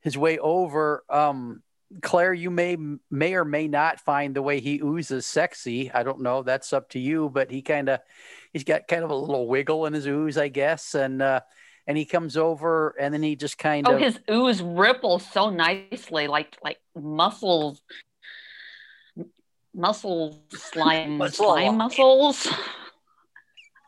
his 0.02 0.18
way 0.18 0.38
over. 0.38 1.04
Um, 1.10 1.64
Claire, 2.02 2.34
you 2.34 2.50
may 2.50 2.78
may 3.10 3.36
or 3.36 3.46
may 3.46 3.68
not 3.68 4.00
find 4.00 4.36
the 4.36 4.42
way 4.42 4.60
he 4.60 4.82
oozes 4.84 5.26
sexy. 5.26 5.92
I 5.92 6.04
don't 6.04 6.22
know. 6.22 6.44
That's 6.44 6.74
up 6.74 6.90
to 6.90 7.00
you. 7.00 7.30
But 7.30 7.52
he 7.52 7.62
kind 7.62 7.90
of 7.90 8.00
he's 8.54 8.64
got 8.64 8.88
kind 8.88 9.04
of 9.04 9.10
a 9.12 9.16
little 9.16 9.48
wiggle 9.48 9.86
in 9.86 9.94
his 9.94 10.08
ooze, 10.08 10.38
I 10.38 10.48
guess, 10.50 10.96
and. 10.96 11.22
uh 11.22 11.42
and 11.88 11.96
he 11.96 12.06
comes 12.06 12.36
over 12.36 12.96
and 13.00 13.14
then 13.14 13.22
he 13.22 13.36
just 13.36 13.60
kind 13.60 13.88
Oh, 13.88 13.94
of 13.94 14.00
his 14.00 14.20
ooze 14.28 14.60
ripples 14.60 15.24
so 15.32 15.52
nicely, 15.52 16.26
like 16.26 16.58
like 16.64 16.80
muscles, 16.96 17.80
muscle 19.72 20.44
slime, 20.50 21.22
slime 21.30 21.78
muscles, 21.78 22.48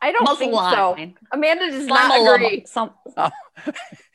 I 0.02 0.12
don't 0.12 0.24
muscle 0.24 0.38
think 0.38 0.54
so. 0.54 0.96
Amanda 1.32 1.72
does 1.72 1.88
Slime 1.88 2.10
not 2.10 2.36
agree. 2.36 2.50
little- 2.50 2.68
some, 2.68 2.92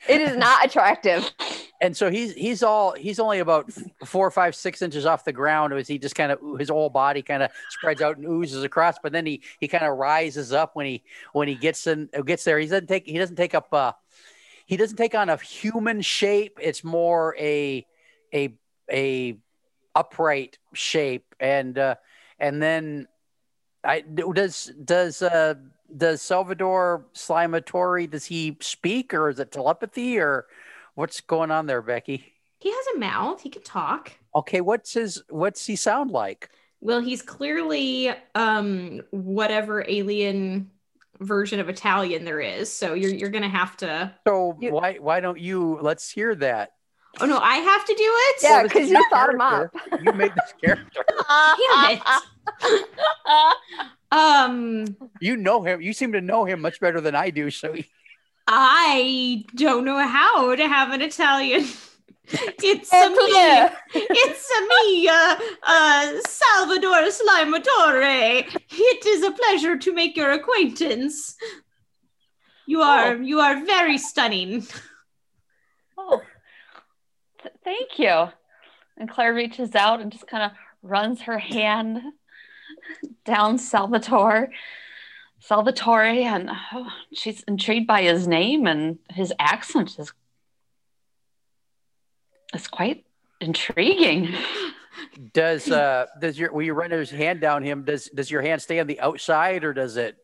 It 0.07 0.21
is 0.21 0.35
not 0.37 0.65
attractive. 0.65 1.29
and 1.81 1.95
so 1.95 2.09
he's 2.09 2.33
he's 2.33 2.63
all 2.63 2.93
he's 2.93 3.19
only 3.19 3.39
about 3.39 3.71
four, 4.05 4.29
five, 4.31 4.55
six 4.55 4.81
inches 4.81 5.05
off 5.05 5.25
the 5.25 5.33
ground 5.33 5.73
as 5.73 5.87
he 5.87 5.97
just 5.97 6.15
kind 6.15 6.31
of 6.31 6.39
his 6.57 6.69
whole 6.69 6.89
body 6.89 7.21
kind 7.21 7.43
of 7.43 7.51
spreads 7.69 8.01
out 8.01 8.17
and 8.17 8.25
oozes 8.25 8.63
across. 8.63 8.97
But 9.01 9.11
then 9.11 9.25
he 9.25 9.41
he 9.59 9.67
kind 9.67 9.83
of 9.85 9.97
rises 9.97 10.53
up 10.53 10.75
when 10.75 10.85
he 10.85 11.03
when 11.33 11.47
he 11.47 11.55
gets 11.55 11.87
in 11.87 12.09
gets 12.25 12.43
there. 12.43 12.59
He 12.59 12.67
doesn't 12.67 12.87
take 12.87 13.05
he 13.05 13.17
doesn't 13.17 13.35
take 13.35 13.53
up 13.53 13.73
uh 13.73 13.93
he 14.65 14.77
doesn't 14.77 14.97
take 14.97 15.15
on 15.15 15.29
a 15.29 15.37
human 15.37 16.01
shape. 16.01 16.57
It's 16.61 16.83
more 16.83 17.35
a 17.37 17.85
a 18.33 18.55
a 18.91 19.37
upright 19.95 20.57
shape 20.73 21.35
and 21.39 21.77
uh 21.77 21.95
and 22.39 22.61
then 22.61 23.07
I 23.83 24.01
does 24.01 24.71
does 24.83 25.21
uh 25.21 25.55
does 25.95 26.21
Salvador 26.21 27.05
Slimatori 27.13 28.09
does 28.09 28.25
he 28.25 28.57
speak 28.61 29.13
or 29.13 29.29
is 29.29 29.39
it 29.39 29.51
telepathy 29.51 30.17
or 30.19 30.45
what's 30.95 31.21
going 31.21 31.51
on 31.51 31.65
there, 31.65 31.81
Becky? 31.81 32.33
He 32.59 32.71
has 32.71 32.85
a 32.95 32.99
mouth. 32.99 33.41
He 33.41 33.49
can 33.49 33.61
talk. 33.63 34.13
Okay, 34.35 34.61
what's 34.61 34.93
his 34.93 35.21
what's 35.29 35.65
he 35.65 35.75
sound 35.75 36.11
like? 36.11 36.49
Well, 36.81 37.01
he's 37.01 37.21
clearly 37.21 38.11
um 38.35 39.01
whatever 39.11 39.85
alien 39.87 40.71
version 41.19 41.59
of 41.59 41.69
Italian 41.69 42.25
there 42.25 42.39
is. 42.39 42.71
So 42.71 42.93
you're 42.93 43.13
you're 43.13 43.29
gonna 43.29 43.49
have 43.49 43.77
to. 43.77 44.13
So 44.27 44.57
You- 44.59 44.71
why 44.71 44.95
why 44.95 45.19
don't 45.19 45.39
you 45.39 45.77
let's 45.81 46.09
hear 46.09 46.35
that? 46.35 46.73
Oh 47.19 47.25
no, 47.25 47.37
I 47.37 47.55
have 47.57 47.85
to 47.85 47.93
do 47.93 48.03
it. 48.03 48.35
Yeah, 48.43 48.49
Well, 48.51 48.63
this 48.63 48.71
'cause 48.73 48.81
is 48.83 48.89
you 48.91 49.05
thought 49.11 49.29
him 49.29 49.39
character. 49.39 49.79
You 50.03 50.13
made 50.13 50.31
this 50.35 50.53
character. 50.63 51.05
Damn 51.29 51.97
it. 51.97 52.01
Um, 54.11 54.85
You 55.19 55.37
know 55.37 55.63
him. 55.63 55.81
You 55.81 55.91
seem 55.91 56.11
to 56.11 56.21
know 56.21 56.45
him 56.45 56.61
much 56.61 56.79
better 56.79 57.01
than 57.01 57.15
I 57.15 57.31
do. 57.31 57.49
So 57.49 57.73
I 58.47 59.43
don't 59.55 59.85
know 59.85 59.97
how 60.05 60.53
to 60.55 60.67
have 60.67 60.91
an 60.91 61.01
Italian. 61.01 61.65
It's 62.25 62.91
a 62.93 62.95
Oh, 62.95 63.09
me. 63.09 63.33
yeah. 63.35 63.75
It's 63.93 64.49
a 64.57 64.61
me, 64.71 65.09
uh, 65.09 65.35
uh, 65.63 66.13
Salvador 66.25 67.09
Slimatore. 67.11 68.45
It 68.71 69.05
is 69.05 69.23
a 69.23 69.31
pleasure 69.31 69.77
to 69.77 69.93
make 69.93 70.15
your 70.15 70.31
acquaintance. 70.31 71.35
You 72.65 72.81
are 72.81 73.15
you 73.17 73.39
are 73.41 73.65
very 73.65 73.97
stunning. 73.97 74.65
Th- 77.43 77.55
thank 77.63 77.99
you. 77.99 78.29
And 78.97 79.09
Claire 79.09 79.33
reaches 79.33 79.75
out 79.75 80.01
and 80.01 80.11
just 80.11 80.27
kind 80.27 80.43
of 80.43 80.51
runs 80.81 81.21
her 81.21 81.37
hand 81.37 82.01
down 83.25 83.57
Salvatore. 83.57 84.49
Salvatore, 85.39 86.23
and 86.23 86.49
oh, 86.71 86.89
she's 87.13 87.43
intrigued 87.43 87.87
by 87.87 88.03
his 88.03 88.27
name 88.27 88.65
and 88.65 88.99
his 89.09 89.33
accent 89.39 89.99
is 89.99 90.13
is 92.53 92.67
quite 92.67 93.05
intriguing. 93.41 94.33
does 95.33 95.69
uh 95.71 96.05
does 96.19 96.39
your 96.39 96.53
when 96.53 96.65
you 96.65 96.73
run 96.73 96.91
his 96.91 97.09
hand 97.09 97.41
down 97.41 97.61
him 97.63 97.83
does 97.83 98.09
does 98.15 98.31
your 98.31 98.41
hand 98.41 98.61
stay 98.61 98.79
on 98.79 98.87
the 98.87 98.99
outside 99.01 99.63
or 99.63 99.73
does 99.73 99.97
it 99.97 100.15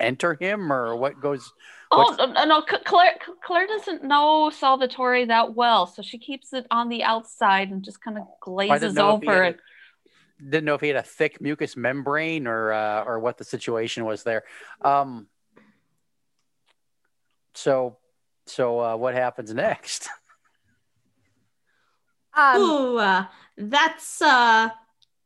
enter 0.00 0.34
him 0.34 0.72
or 0.72 0.96
what 0.96 1.20
goes? 1.20 1.52
Oh 1.90 2.14
no, 2.18 2.26
no, 2.26 2.44
no, 2.44 2.62
Claire, 2.62 3.14
Claire 3.42 3.66
doesn't 3.66 4.04
know 4.04 4.50
Salvatore 4.50 5.26
that 5.26 5.54
well, 5.54 5.86
so 5.86 6.02
she 6.02 6.18
keeps 6.18 6.52
it 6.52 6.66
on 6.70 6.88
the 6.88 7.02
outside 7.02 7.70
and 7.70 7.82
just 7.82 8.02
kind 8.02 8.18
of 8.18 8.24
glazes 8.40 8.94
know 8.94 9.16
if 9.16 9.22
he 9.22 9.28
over 9.28 9.44
it. 9.44 9.60
Didn't 10.38 10.66
know 10.66 10.74
if 10.74 10.80
he 10.82 10.88
had 10.88 10.96
a 10.96 11.02
thick 11.02 11.40
mucous 11.40 11.76
membrane 11.76 12.46
or 12.46 12.72
uh, 12.72 13.04
or 13.04 13.18
what 13.20 13.38
the 13.38 13.44
situation 13.44 14.04
was 14.04 14.22
there. 14.22 14.44
Um. 14.82 15.28
So, 17.54 17.98
so 18.46 18.78
uh, 18.78 18.96
what 18.96 19.14
happens 19.14 19.52
next? 19.52 20.08
Um, 22.38 22.60
Ooh, 22.60 22.98
uh, 22.98 23.24
that's 23.56 24.22
uh, 24.22 24.68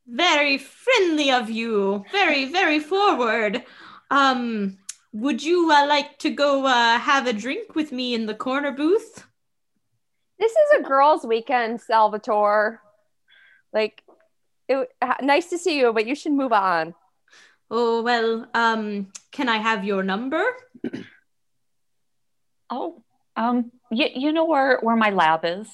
very 0.06 0.56
friendly 0.56 1.30
of 1.30 1.50
you. 1.50 2.04
Very, 2.10 2.46
very 2.46 2.78
forward. 2.78 3.62
Um, 4.10 4.78
would 5.12 5.42
you 5.42 5.70
uh, 5.70 5.86
like 5.86 6.18
to 6.18 6.30
go 6.30 6.66
uh, 6.66 6.98
have 6.98 7.26
a 7.26 7.32
drink 7.32 7.74
with 7.74 7.92
me 7.92 8.14
in 8.14 8.26
the 8.26 8.34
corner 8.34 8.72
booth? 8.72 9.26
this 10.42 10.52
is 10.52 10.80
a 10.80 10.82
girls' 10.82 11.24
weekend, 11.24 11.80
Salvatore. 11.80 12.80
Like, 13.72 14.02
it, 14.68 14.88
nice 15.22 15.50
to 15.50 15.58
see 15.58 15.78
you, 15.78 15.92
but 15.92 16.06
you 16.06 16.16
should 16.16 16.32
move 16.32 16.52
on. 16.52 16.94
Oh 17.70 18.02
well, 18.02 18.46
um, 18.52 19.12
can 19.30 19.48
I 19.48 19.58
have 19.58 19.84
your 19.84 20.02
number? 20.02 20.42
Oh, 22.74 23.02
um, 23.36 23.70
you, 23.90 24.06
you 24.14 24.32
know 24.32 24.46
where, 24.46 24.78
where 24.80 24.96
my 24.96 25.10
lab 25.10 25.40
is. 25.44 25.68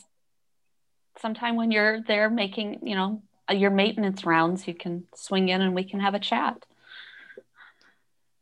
Sometime 1.23 1.54
when 1.54 1.71
you're 1.71 2.02
there 2.02 2.28
making, 2.28 2.80
you 2.83 2.97
know, 2.97 3.23
uh, 3.49 3.54
your 3.54 3.71
maintenance 3.71 4.26
rounds, 4.26 4.66
you 4.66 4.75
can 4.75 5.04
swing 5.14 5.49
in 5.49 5.61
and 5.61 5.76
we 5.76 5.85
can 5.85 6.00
have 6.00 6.14
a 6.14 6.18
chat. 6.18 6.66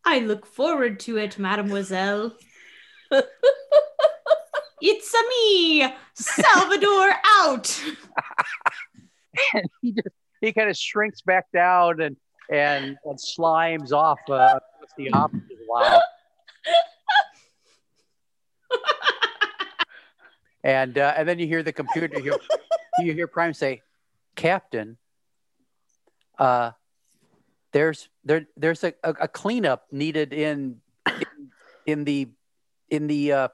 I 0.07 0.21
look 0.21 0.47
forward 0.47 1.01
to 1.01 1.19
it, 1.19 1.37
mademoiselle. 1.37 2.33
it's 4.81 5.15
a 5.15 5.29
me, 5.29 5.93
Salvador 6.15 7.13
out. 7.25 7.83
and 9.53 9.65
he 9.83 9.91
just 9.93 10.15
he 10.41 10.53
kind 10.53 10.71
of 10.71 10.77
shrinks 10.77 11.23
back 11.23 11.51
down 11.53 12.01
and 12.01 12.17
and, 12.49 12.97
and 13.05 13.19
slimes 13.19 13.93
off 13.93 14.21
uh, 14.31 14.61
the 14.97 15.11
offices. 15.11 15.43
Wow. 15.69 16.01
and 20.63 20.97
uh, 20.97 21.15
and 21.17 21.29
then 21.29 21.41
you 21.41 21.49
hear 21.49 21.65
the 21.65 21.73
computer. 21.73 22.09
You 22.17 22.23
hear, 22.23 22.39
you 23.01 23.13
hear 23.13 23.27
Prime 23.27 23.53
say, 23.53 23.83
"Captain, 24.37 24.97
uh, 26.39 26.71
there's 27.77 28.09
there 28.25 28.47
there's 28.57 28.83
a, 28.85 28.95
a, 29.05 29.11
a 29.21 29.29
cleanup 29.29 29.85
needed 29.93 30.33
in, 30.33 30.81
in 31.07 31.25
in 31.85 32.05
the 32.05 32.29
in 32.89 33.07
the 33.07 33.33
uh, 33.33 33.49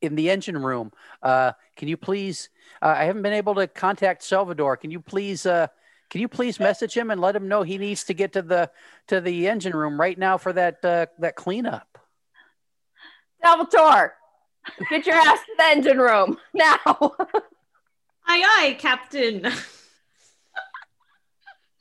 in 0.00 0.14
the 0.14 0.30
engine 0.30 0.56
room. 0.56 0.90
Uh, 1.22 1.52
can 1.76 1.86
you 1.86 1.98
please? 1.98 2.48
Uh, 2.80 2.94
I 2.96 3.04
haven't 3.04 3.20
been 3.20 3.34
able 3.34 3.54
to 3.56 3.66
contact 3.66 4.22
Salvador. 4.22 4.78
Can 4.78 4.90
you 4.90 5.00
please? 5.00 5.44
Uh, 5.44 5.66
can 6.08 6.22
you 6.22 6.28
please 6.28 6.58
message 6.58 6.96
him 6.96 7.10
and 7.10 7.20
let 7.20 7.36
him 7.36 7.46
know 7.46 7.62
he 7.62 7.76
needs 7.76 8.04
to 8.04 8.14
get 8.14 8.32
to 8.32 8.40
the 8.40 8.70
to 9.08 9.20
the 9.20 9.48
engine 9.48 9.76
room 9.76 10.00
right 10.00 10.16
now 10.16 10.38
for 10.38 10.54
that 10.54 10.82
uh, 10.82 11.04
that 11.18 11.36
cleanup? 11.36 11.98
Salvatore, 13.42 14.14
get 14.88 15.04
your 15.04 15.16
ass 15.16 15.40
to 15.40 15.52
the 15.58 15.64
engine 15.64 15.98
room 15.98 16.38
now. 16.54 16.78
Aye, 18.26 18.44
aye, 18.46 18.76
Captain. 18.78 19.46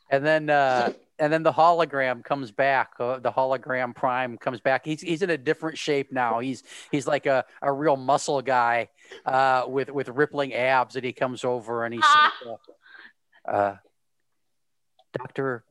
And 0.10 0.26
then 0.26 0.50
uh, 0.50 0.92
and 1.20 1.34
then 1.34 1.44
the 1.44 1.52
hologram 1.52 2.24
comes 2.24 2.52
back. 2.52 2.94
Uh, 3.00 3.20
the 3.20 3.32
hologram 3.32 3.96
Prime 3.96 4.38
comes 4.38 4.60
back. 4.60 4.86
He's 4.86 5.02
he's 5.02 5.22
in 5.22 5.30
a 5.30 5.38
different 5.38 5.78
shape 5.78 6.12
now. 6.12 6.40
He's 6.40 6.64
he's 6.92 7.08
like 7.08 7.26
a, 7.26 7.46
a 7.62 7.72
real 7.72 7.98
muscle 7.98 8.42
guy 8.42 8.90
uh, 9.26 9.64
with 9.68 9.90
with 9.90 10.10
rippling 10.10 10.54
abs. 10.54 10.96
And 10.96 11.06
he 11.06 11.14
comes 11.14 11.44
over 11.44 11.86
and 11.86 11.94
he 11.94 12.02
says, 12.02 12.58
uh, 13.48 13.50
uh, 13.50 13.76
"Doctor 15.14 15.64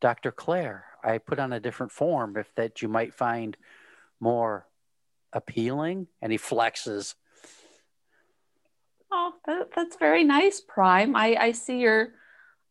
Doctor 0.00 0.32
Claire, 0.32 0.84
I 1.04 1.18
put 1.18 1.38
on 1.38 1.52
a 1.52 1.60
different 1.60 1.92
form 1.92 2.36
if 2.36 2.54
that 2.54 2.82
you 2.82 2.88
might 2.88 3.14
find 3.14 3.56
more 4.20 4.66
appealing." 5.32 6.06
And 6.22 6.32
he 6.32 6.38
flexes. 6.38 7.14
Oh, 9.12 9.34
that, 9.46 9.68
that's 9.74 9.96
very 9.96 10.24
nice, 10.24 10.60
Prime. 10.60 11.14
I, 11.14 11.36
I 11.38 11.52
see 11.52 11.78
you're 11.78 12.14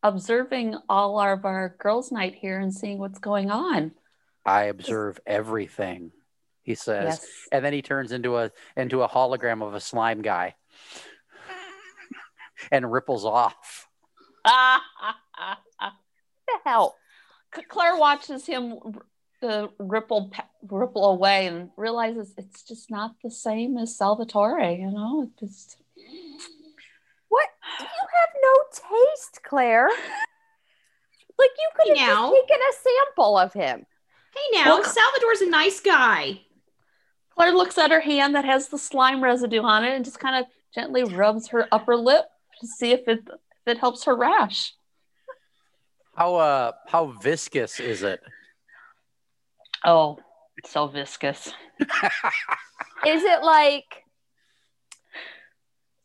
observing 0.07 0.75
all 0.87 1.19
of 1.19 1.45
our 1.45 1.75
girls' 1.79 2.11
night 2.11 2.35
here 2.35 2.59
and 2.59 2.73
seeing 2.73 2.99
what's 2.99 3.19
going 3.19 3.49
on. 3.49 3.91
I 4.45 4.63
observe 4.65 5.19
everything. 5.25 6.11
He 6.61 6.75
says. 6.75 7.19
Yes. 7.21 7.27
and 7.51 7.63
then 7.63 7.73
he 7.73 7.81
turns 7.81 8.11
into 8.11 8.37
a 8.37 8.51
into 8.75 9.01
a 9.03 9.09
hologram 9.09 9.61
of 9.61 9.73
a 9.75 9.79
slime 9.79 10.21
guy 10.21 10.55
and 12.71 12.91
ripples 12.91 13.25
off 13.25 13.87
the 14.45 14.51
hell? 16.63 16.95
Claire 17.69 17.97
watches 17.97 18.45
him 18.45 18.75
the 19.41 19.69
ripple 19.79 20.31
ripple 20.69 21.05
away 21.05 21.47
and 21.47 21.69
realizes 21.77 22.33
it's 22.37 22.63
just 22.63 22.89
not 22.89 23.15
the 23.23 23.31
same 23.31 23.77
as 23.77 23.97
Salvatore. 23.97 24.77
You 24.79 24.91
know, 24.91 25.29
It's 25.41 25.65
just 25.65 25.77
What? 27.29 27.49
Do 27.79 27.83
you 27.83 27.89
have 27.89 28.24
no 28.45 28.97
taste, 29.11 29.41
Claire. 29.43 29.89
Like 31.37 31.49
you 31.59 31.69
could 31.75 31.97
have 31.97 32.07
Now. 32.07 32.31
just 32.31 32.47
taken 32.47 32.61
a 32.61 32.73
sample 32.73 33.37
of 33.37 33.51
him. 33.51 33.85
Hey 34.33 34.57
now, 34.63 34.77
Well- 34.79 34.83
Salvador's 34.85 35.41
a 35.41 35.49
nice 35.49 35.81
guy. 35.81 36.39
Claire 37.35 37.51
looks 37.51 37.77
at 37.77 37.91
her 37.91 37.99
hand 37.99 38.35
that 38.35 38.45
has 38.45 38.69
the 38.69 38.77
slime 38.77 39.21
residue 39.21 39.61
on 39.61 39.83
it 39.83 39.93
and 39.93 40.05
just 40.05 40.17
kind 40.17 40.37
of 40.37 40.45
gently 40.73 41.03
rubs 41.03 41.49
her 41.49 41.67
upper 41.73 41.97
lip 41.97 42.23
to 42.61 42.67
see 42.67 42.91
if 42.91 43.05
it 43.09 43.19
if 43.27 43.67
it 43.67 43.79
helps 43.79 44.05
her 44.05 44.15
rash. 44.15 44.73
how 46.15 46.35
uh 46.35 46.71
how 46.87 47.07
viscous 47.21 47.81
is 47.81 48.01
it 48.01 48.21
Oh, 49.83 50.17
so 50.63 50.87
viscous. 50.87 51.53
Is 53.05 53.23
it 53.23 53.43
like 53.43 54.04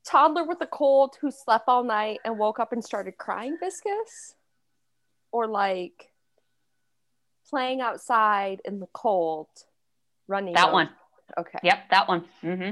toddler 0.07 0.45
with 0.45 0.61
a 0.61 0.67
cold 0.67 1.17
who 1.21 1.31
slept 1.31 1.65
all 1.69 1.85
night 1.85 2.21
and 2.25 2.39
woke 2.39 2.59
up 2.61 2.73
and 2.73 2.85
started 2.85 3.17
crying 3.19 3.57
viscous? 3.61 4.35
Or 5.33 5.47
like 5.47 6.11
playing 7.49 7.81
outside 7.81 8.61
in 8.65 8.81
the 8.81 8.89
cold, 8.93 9.47
running 10.29 10.55
That 10.55 10.65
around- 10.67 10.73
one. 10.73 10.91
Okay. 11.39 11.59
Yep, 11.63 11.91
that 11.91 12.09
one. 12.09 12.25
hmm 12.41 12.71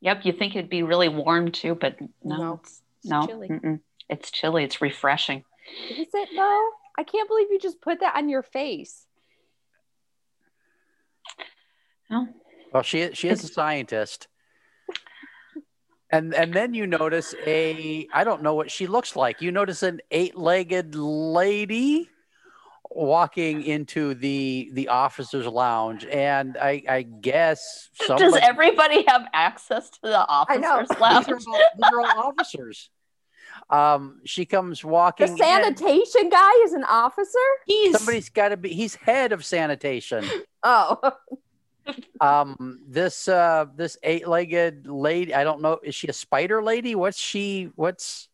Yep, 0.00 0.26
you 0.26 0.32
think 0.32 0.54
it'd 0.54 0.68
be 0.68 0.82
really 0.82 1.08
warm 1.08 1.50
too, 1.50 1.74
but 1.74 1.98
no, 2.22 2.36
No, 2.36 2.60
it's, 2.62 2.82
no, 3.02 3.26
chilly. 3.26 3.80
it's 4.10 4.30
chilly. 4.30 4.62
It's 4.64 4.82
refreshing. 4.82 5.42
Is 5.90 6.08
it 6.12 6.28
though? 6.36 6.70
I 6.98 7.02
can't 7.02 7.26
believe 7.28 7.50
you 7.50 7.58
just 7.58 7.80
put 7.80 8.00
that 8.00 8.14
on 8.14 8.28
your 8.28 8.42
face. 8.42 9.06
No, 12.10 12.28
well 12.72 12.82
she 12.82 13.12
she 13.14 13.28
is 13.28 13.42
a 13.42 13.48
scientist 13.48 14.28
and 16.10 16.34
and 16.34 16.52
then 16.54 16.72
you 16.74 16.86
notice 16.86 17.34
a 17.46 18.06
i 18.12 18.22
don't 18.24 18.42
know 18.42 18.54
what 18.54 18.70
she 18.70 18.86
looks 18.86 19.16
like 19.16 19.40
you 19.42 19.50
notice 19.50 19.82
an 19.82 20.00
eight-legged 20.10 20.94
lady 20.94 22.08
walking 22.90 23.62
into 23.62 24.14
the 24.14 24.70
the 24.72 24.88
officers 24.88 25.46
lounge 25.46 26.04
and 26.06 26.56
i 26.58 26.82
i 26.88 27.02
guess 27.02 27.90
Does 28.06 28.36
everybody 28.40 29.04
have 29.08 29.26
access 29.32 29.90
to 29.90 29.98
the 30.02 30.24
I 30.28 30.56
know. 30.56 30.78
officers' 30.80 30.88
these, 30.90 31.00
lounge? 31.00 31.28
are 31.28 31.34
all, 31.48 31.60
these 31.76 31.92
are 31.92 32.00
all 32.00 32.28
officers 32.28 32.90
Um, 33.70 34.20
she 34.24 34.44
comes 34.44 34.82
The 34.82 34.88
walking. 34.88 35.28
in. 35.28 35.36
sanitation 35.36 36.28
guy 36.28 36.52
is 36.64 36.72
an 36.74 36.84
officer. 36.84 37.46
He's 37.66 37.96
Somebody's 37.96 38.28
got 38.28 38.50
to 38.50 38.56
be. 38.56 38.68
He's 38.68 38.94
head 38.96 39.32
of 39.32 39.44
sanitation. 39.44 40.24
Oh, 40.68 40.98
Um, 42.20 42.80
this 42.88 43.28
uh, 43.28 43.66
this 43.76 43.96
eight-legged 44.02 44.86
lady. 44.86 45.34
I 45.34 45.44
don't 45.44 45.60
know. 45.60 45.78
Is 45.82 45.94
she 45.94 46.08
a 46.08 46.12
spider 46.12 46.62
lady? 46.62 46.94
What's 46.94 47.18
she? 47.18 47.70
What's 47.76 48.28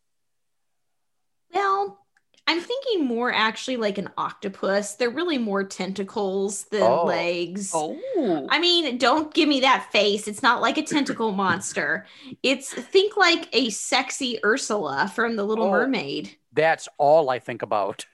well, 1.52 1.98
I'm 2.46 2.60
thinking 2.60 3.04
more 3.06 3.32
actually 3.32 3.76
like 3.76 3.98
an 3.98 4.08
octopus. 4.16 4.94
They're 4.94 5.10
really 5.10 5.36
more 5.38 5.64
tentacles 5.64 6.64
than 6.64 6.82
Oh. 6.82 7.04
legs. 7.04 7.72
Oh. 7.74 8.46
I 8.50 8.58
mean, 8.58 8.96
don't 8.98 9.32
give 9.34 9.48
me 9.48 9.60
that 9.60 9.90
face. 9.92 10.26
It's 10.28 10.42
not 10.42 10.60
like 10.62 10.78
a 10.78 10.82
tentacle 10.82 11.32
monster. 11.44 12.06
It's 12.42 12.72
think 12.72 13.16
like 13.16 13.48
a 13.52 13.68
sexy 13.70 14.38
Ursula 14.44 15.10
from 15.14 15.36
The 15.36 15.44
Little 15.44 15.66
Oh. 15.66 15.70
Mermaid. 15.72 16.36
that's 16.54 16.88
all 16.98 17.28
I 17.30 17.38
think 17.38 17.62
about. 17.62 18.06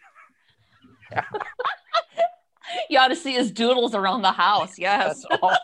You 2.91 2.99
ought 2.99 3.09
to 3.09 3.17
see 3.17 3.33
his 3.33 3.51
doodles 3.51 3.95
around 3.95 4.23
the 4.23 4.33
house. 4.33 4.75
Yes. 4.79 5.25
That's 5.31 5.43
all. 5.43 5.57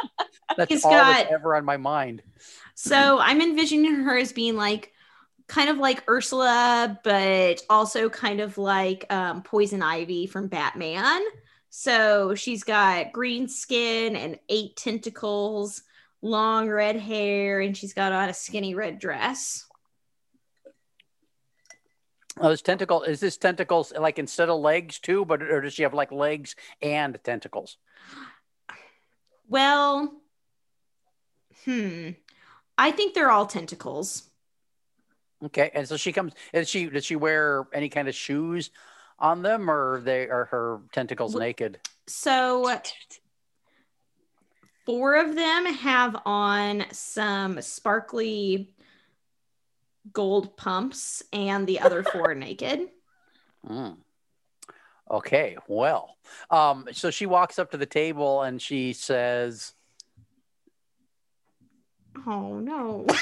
That's 0.56 0.70
He's 0.70 0.84
all 0.84 0.90
that's 0.90 1.24
got- 1.24 1.32
ever 1.32 1.56
on 1.56 1.64
my 1.64 1.76
mind. 1.78 2.22
So 2.74 3.18
I'm 3.20 3.40
envisioning 3.40 3.94
her 3.94 4.18
as 4.18 4.32
being 4.32 4.56
like 4.56 4.92
kind 5.46 5.70
of 5.70 5.78
like 5.78 6.04
Ursula, 6.08 6.98
but 7.04 7.62
also 7.70 8.08
kind 8.10 8.40
of 8.40 8.58
like 8.58 9.06
um, 9.10 9.42
Poison 9.42 9.82
Ivy 9.82 10.26
from 10.26 10.48
Batman. 10.48 11.22
So 11.70 12.34
she's 12.34 12.64
got 12.64 13.12
green 13.12 13.48
skin 13.48 14.14
and 14.16 14.38
eight 14.50 14.76
tentacles, 14.76 15.82
long 16.20 16.68
red 16.68 16.96
hair, 16.96 17.60
and 17.60 17.74
she's 17.76 17.94
got 17.94 18.12
on 18.12 18.28
a 18.28 18.34
skinny 18.34 18.74
red 18.74 18.98
dress. 18.98 19.66
Oh, 22.40 22.48
this 22.48 22.62
tentacle 22.62 23.02
is 23.02 23.20
this 23.20 23.36
tentacles 23.36 23.92
like 23.92 24.18
instead 24.18 24.48
of 24.48 24.60
legs 24.60 24.98
too, 24.98 25.24
but 25.24 25.42
or 25.42 25.60
does 25.60 25.74
she 25.74 25.82
have 25.82 25.94
like 25.94 26.10
legs 26.10 26.56
and 26.80 27.18
tentacles? 27.22 27.76
Well, 29.48 30.14
hmm. 31.64 32.10
I 32.78 32.90
think 32.90 33.14
they're 33.14 33.30
all 33.30 33.46
tentacles. 33.46 34.30
Okay, 35.44 35.70
and 35.74 35.86
so 35.86 35.96
she 35.96 36.12
comes. 36.12 36.32
Is 36.52 36.68
she 36.68 36.88
does 36.88 37.04
she 37.04 37.16
wear 37.16 37.66
any 37.74 37.88
kind 37.88 38.08
of 38.08 38.14
shoes 38.14 38.70
on 39.18 39.42
them, 39.42 39.70
or 39.70 40.00
they 40.00 40.28
are 40.28 40.46
her 40.46 40.80
tentacles 40.92 41.34
naked? 41.34 41.80
So 42.06 42.74
four 44.86 45.16
of 45.16 45.34
them 45.34 45.66
have 45.66 46.16
on 46.24 46.84
some 46.92 47.60
sparkly 47.60 48.70
gold 50.12 50.56
pumps, 50.56 51.22
and 51.32 51.66
the 51.66 51.80
other 51.80 52.02
four 52.02 52.34
naked. 52.36 52.88
Mm. 53.68 53.98
Okay, 55.10 55.56
well, 55.68 56.16
um, 56.50 56.86
so 56.92 57.10
she 57.10 57.26
walks 57.26 57.58
up 57.58 57.70
to 57.72 57.76
the 57.76 57.84
table 57.86 58.42
and 58.42 58.62
she 58.62 58.92
says, 58.92 59.72
Oh 62.26 62.58
no. 62.60 63.06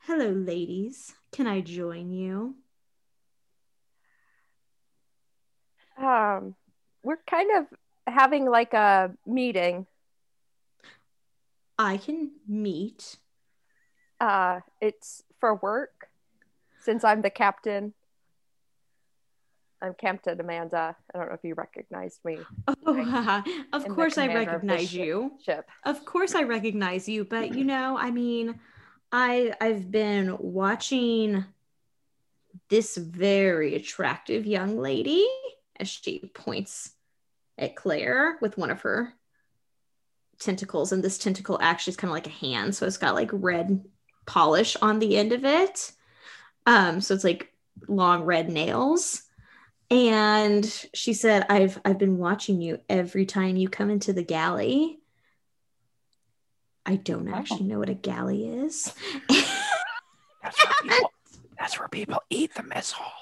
Hello, 0.00 0.30
ladies. 0.30 1.14
Can 1.32 1.46
I 1.46 1.60
join 1.60 2.10
you? 2.10 2.56
um, 5.98 6.54
we're 7.02 7.18
kind 7.28 7.50
of 7.56 7.66
having 8.06 8.48
like 8.48 8.74
a 8.74 9.12
meeting. 9.26 9.86
I 11.78 11.98
can 11.98 12.30
meet. 12.48 13.16
Uh, 14.20 14.60
it's 14.80 15.22
for 15.40 15.54
work. 15.56 16.08
Since 16.80 17.04
I'm 17.04 17.22
the 17.22 17.30
captain, 17.30 17.92
I'm 19.82 19.94
Captain 19.94 20.40
Amanda. 20.40 20.96
I 21.14 21.18
don't 21.18 21.28
know 21.28 21.34
if 21.34 21.44
you 21.44 21.54
recognized 21.54 22.24
me. 22.24 22.38
Oh, 22.66 22.74
of 23.72 23.84
And 23.84 23.92
the 23.92 23.94
course 23.94 24.16
I 24.16 24.26
commander 24.26 24.50
of 24.50 24.62
recognize 24.62 24.94
you. 24.94 25.32
Ship. 25.44 25.68
Of 25.84 26.04
course 26.04 26.34
I 26.34 26.44
recognize 26.44 27.08
you, 27.08 27.24
but 27.24 27.54
you 27.54 27.64
know, 27.64 27.96
I 27.98 28.10
mean, 28.10 28.58
I 29.12 29.52
I've 29.60 29.90
been 29.90 30.36
watching 30.38 31.44
this 32.70 32.96
very 32.96 33.74
attractive 33.74 34.46
young 34.46 34.78
lady 34.78 35.26
as 35.78 35.88
she 35.88 36.30
points 36.34 36.92
at 37.58 37.76
Claire 37.76 38.38
with 38.40 38.56
one 38.56 38.70
of 38.70 38.80
her 38.80 39.12
tentacles 40.38 40.92
and 40.92 41.02
this 41.02 41.18
tentacle 41.18 41.58
actually 41.60 41.92
is 41.92 41.96
kind 41.96 42.10
of 42.10 42.14
like 42.14 42.26
a 42.26 42.30
hand 42.30 42.74
so 42.74 42.86
it's 42.86 42.96
got 42.98 43.14
like 43.14 43.30
red 43.32 43.84
polish 44.26 44.76
on 44.82 44.98
the 44.98 45.16
end 45.16 45.32
of 45.32 45.44
it. 45.44 45.92
Um 46.66 47.00
so 47.00 47.14
it's 47.14 47.24
like 47.24 47.52
long 47.88 48.22
red 48.24 48.48
nails. 48.50 49.22
And 49.90 50.64
she 50.94 51.14
said 51.14 51.46
i've 51.48 51.78
i've 51.84 51.98
been 51.98 52.18
watching 52.18 52.60
you 52.60 52.80
every 52.88 53.24
time 53.26 53.56
you 53.56 53.68
come 53.68 53.90
into 53.90 54.12
the 54.12 54.22
galley. 54.24 54.98
I 56.84 56.96
don't 56.96 57.30
Wow. 57.30 57.38
actually 57.38 57.64
know 57.64 57.78
what 57.80 57.88
a 57.88 57.94
galley 57.94 58.46
is. 58.48 58.92
"That's 59.28 60.64
where 60.64 60.74
people, 60.82 61.12
that's 61.58 61.78
where 61.78 61.88
people 61.88 62.20
eat 62.30 62.54
the 62.54 62.62
mess 62.62 62.92
hall." 62.92 63.12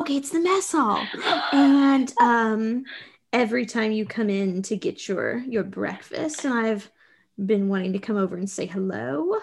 okay 0.00 0.16
it's 0.16 0.30
the 0.30 0.40
mess 0.40 0.72
hall. 0.72 1.04
And 1.52 2.12
um 2.20 2.84
every 3.32 3.66
time 3.66 3.92
you 3.92 4.06
come 4.06 4.30
in 4.30 4.62
to 4.62 4.76
get 4.76 5.08
your 5.08 5.38
your 5.38 5.64
breakfast. 5.64 6.44
And 6.44 6.54
i've 6.54 6.90
been 7.44 7.68
wanting 7.68 7.92
to 7.92 7.98
come 7.98 8.16
over 8.16 8.36
and 8.36 8.50
say 8.50 8.66
hello. 8.66 9.38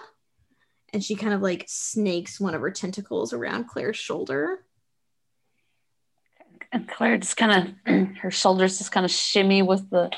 And 0.92 1.02
she 1.02 1.14
kind 1.14 1.32
of 1.32 1.40
like 1.40 1.64
snakes 1.66 2.38
one 2.38 2.54
of 2.54 2.60
her 2.60 2.70
tentacles 2.70 3.32
around 3.32 3.68
claire's 3.68 3.96
shoulder. 3.96 4.64
And 6.72 6.88
Claire 6.88 7.18
just 7.18 7.36
kind 7.36 7.74
of 7.86 8.16
her 8.18 8.30
shoulders 8.30 8.78
just 8.78 8.92
kind 8.92 9.06
of 9.06 9.10
shimmy 9.10 9.62
with 9.62 9.88
the 9.88 10.10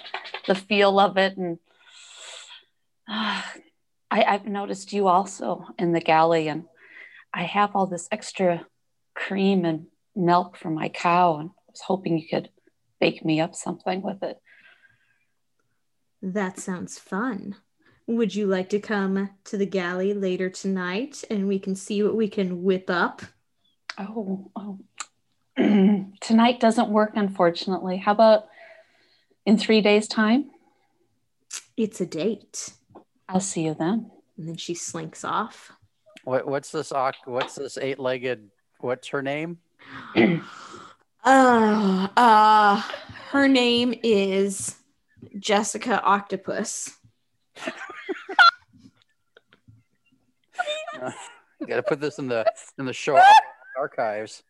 the 0.47 0.55
feel 0.55 0.99
of 0.99 1.17
it, 1.19 1.37
and 1.37 1.59
uh, 3.09 3.43
I, 4.11 4.25
I've 4.25 4.47
noticed 4.47 4.95
you 4.95 5.07
also 5.07 5.67
in 5.79 5.93
the 5.93 6.01
galley, 6.01 6.49
and 6.49 6.65
I 7.35 7.43
have 7.43 7.77
all 7.77 7.87
this 7.87 8.09
extra 8.11 8.67
cream 9.15 9.67
and 9.67 9.87
milk 10.17 10.57
from 10.57 10.75
my 10.75 10.89
cow, 10.89 11.37
and 11.37 11.51
I 11.51 11.71
was 11.71 11.83
hoping 11.83 12.19
you 12.19 12.27
could 12.27 12.49
bake 13.01 13.25
me 13.25 13.41
up 13.41 13.55
something 13.55 14.03
with 14.03 14.23
it. 14.23 14.39
that 16.23 16.59
sounds 16.59 16.99
fun 16.99 17.57
would 18.07 18.35
you 18.35 18.47
like 18.47 18.71
to 18.71 18.81
come 18.81 19.29
to 19.45 19.59
the 19.59 19.67
galley 19.67 20.15
later 20.15 20.49
tonight 20.49 21.23
and 21.31 21.47
we 21.47 21.59
can 21.59 21.75
see 21.75 22.03
what 22.03 22.15
we 22.17 22.27
can 22.29 22.63
whip 22.63 22.89
up 22.89 23.23
Oh, 24.01 24.51
oh. 24.57 24.79
tonight 26.21 26.61
doesn't 26.61 26.89
work, 26.89 27.13
unfortunately. 27.17 27.97
How 27.97 28.13
about 28.13 28.45
in 29.45 29.59
three 29.59 29.81
days' 29.81 30.07
time? 30.07 30.51
it's 31.77 32.01
a 32.01 32.07
date 32.07 32.71
I'll 33.29 33.41
see 33.41 33.65
you 33.65 33.75
then. 33.75 34.11
and 34.37 34.49
then 34.49 34.57
she 34.57 34.75
slinks 34.75 35.25
off 35.25 35.73
What, 36.25 36.47
what's 36.47 36.71
this? 36.71 36.93
What's 37.25 37.57
this 37.57 37.77
eight-legged? 37.77 38.51
What's 38.81 39.09
her 39.09 39.21
name? 39.23 39.59
Uh, 41.29 42.09
uh, 42.17 42.83
her 43.33 43.49
name 43.49 43.93
is 44.03 44.77
Jessica 45.39 46.03
Octopus. 46.03 46.91
You 51.61 51.67
got 51.67 51.77
to 51.77 51.83
put 51.83 52.01
this 52.01 52.19
in 52.19 52.29
the 52.29 52.51
in 52.79 52.87
the 52.87 52.95
show 52.95 53.21
archives. 53.77 54.43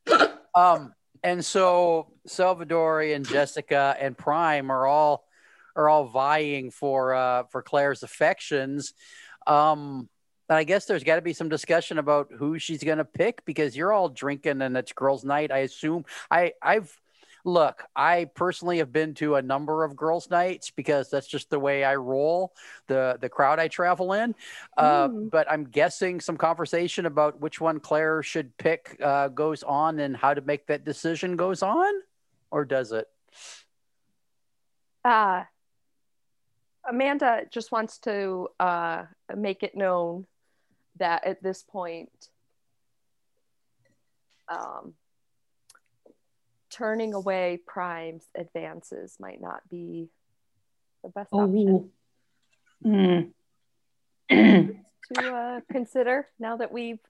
Um, 0.54 0.94
and 1.24 1.44
so 1.44 2.12
Salvadori 2.28 3.16
and 3.16 3.26
Jessica 3.26 3.96
and 3.98 4.16
Prime 4.16 4.70
are 4.70 4.86
all 4.86 5.24
are 5.74 5.88
all 5.88 6.06
vying 6.06 6.70
for 6.70 7.12
uh, 7.12 7.42
for 7.50 7.60
Claire's 7.60 8.04
affections. 8.04 8.94
Um, 9.48 10.08
I 10.50 10.64
guess 10.64 10.86
there's 10.86 11.04
got 11.04 11.16
to 11.16 11.22
be 11.22 11.32
some 11.32 11.48
discussion 11.48 11.98
about 11.98 12.30
who 12.32 12.58
she's 12.58 12.82
going 12.82 12.98
to 12.98 13.04
pick 13.04 13.44
because 13.44 13.76
you're 13.76 13.92
all 13.92 14.08
drinking 14.08 14.62
and 14.62 14.76
it's 14.76 14.92
girls' 14.92 15.24
night. 15.24 15.52
I 15.52 15.58
assume. 15.58 16.04
I 16.30 16.52
I've 16.62 16.98
look. 17.44 17.84
I 17.94 18.30
personally 18.34 18.78
have 18.78 18.92
been 18.92 19.14
to 19.14 19.36
a 19.36 19.42
number 19.42 19.84
of 19.84 19.94
girls' 19.96 20.30
nights 20.30 20.70
because 20.70 21.10
that's 21.10 21.26
just 21.26 21.50
the 21.50 21.58
way 21.58 21.84
I 21.84 21.96
roll. 21.96 22.54
The 22.86 23.18
the 23.20 23.28
crowd 23.28 23.58
I 23.58 23.68
travel 23.68 24.12
in. 24.12 24.34
Uh, 24.76 25.08
Mm. 25.08 25.30
But 25.30 25.50
I'm 25.50 25.64
guessing 25.64 26.20
some 26.20 26.36
conversation 26.36 27.06
about 27.06 27.40
which 27.40 27.60
one 27.60 27.78
Claire 27.80 28.22
should 28.22 28.56
pick 28.56 28.96
uh, 29.02 29.28
goes 29.28 29.62
on 29.62 30.00
and 30.00 30.16
how 30.16 30.34
to 30.34 30.40
make 30.40 30.66
that 30.68 30.84
decision 30.84 31.36
goes 31.36 31.62
on, 31.62 31.92
or 32.50 32.64
does 32.64 32.92
it? 32.92 33.06
Uh, 35.04 35.44
Amanda 36.88 37.42
just 37.50 37.70
wants 37.70 37.98
to 38.00 38.48
uh, 38.58 39.04
make 39.36 39.62
it 39.62 39.76
known 39.76 40.26
that 40.98 41.26
at 41.26 41.42
this 41.42 41.62
point, 41.62 42.28
um, 44.48 44.94
turning 46.70 47.14
away 47.14 47.60
Prime's 47.66 48.26
advances 48.36 49.16
might 49.18 49.40
not 49.40 49.68
be 49.68 50.08
the 51.02 51.08
best 51.10 51.32
option. 51.32 51.90
Oh. 52.84 52.88
Mm. 52.88 53.30
to 55.14 55.34
uh, 55.34 55.60
consider 55.70 56.28
now 56.38 56.56
that 56.56 56.72
we've 56.72 57.00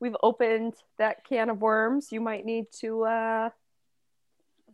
we've 0.00 0.16
opened 0.22 0.74
that 0.98 1.24
can 1.24 1.50
of 1.50 1.60
worms. 1.60 2.12
You 2.12 2.20
might 2.20 2.44
need 2.44 2.66
to 2.80 3.04
uh, 3.04 3.50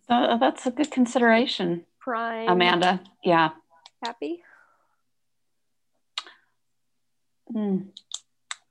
So 0.08 0.38
that's 0.40 0.66
a 0.66 0.70
good 0.70 0.90
consideration, 0.90 1.84
prime 2.00 2.48
Amanda. 2.48 3.00
Yeah. 3.22 3.50
Happy. 4.02 4.42
Hmm. 7.52 7.78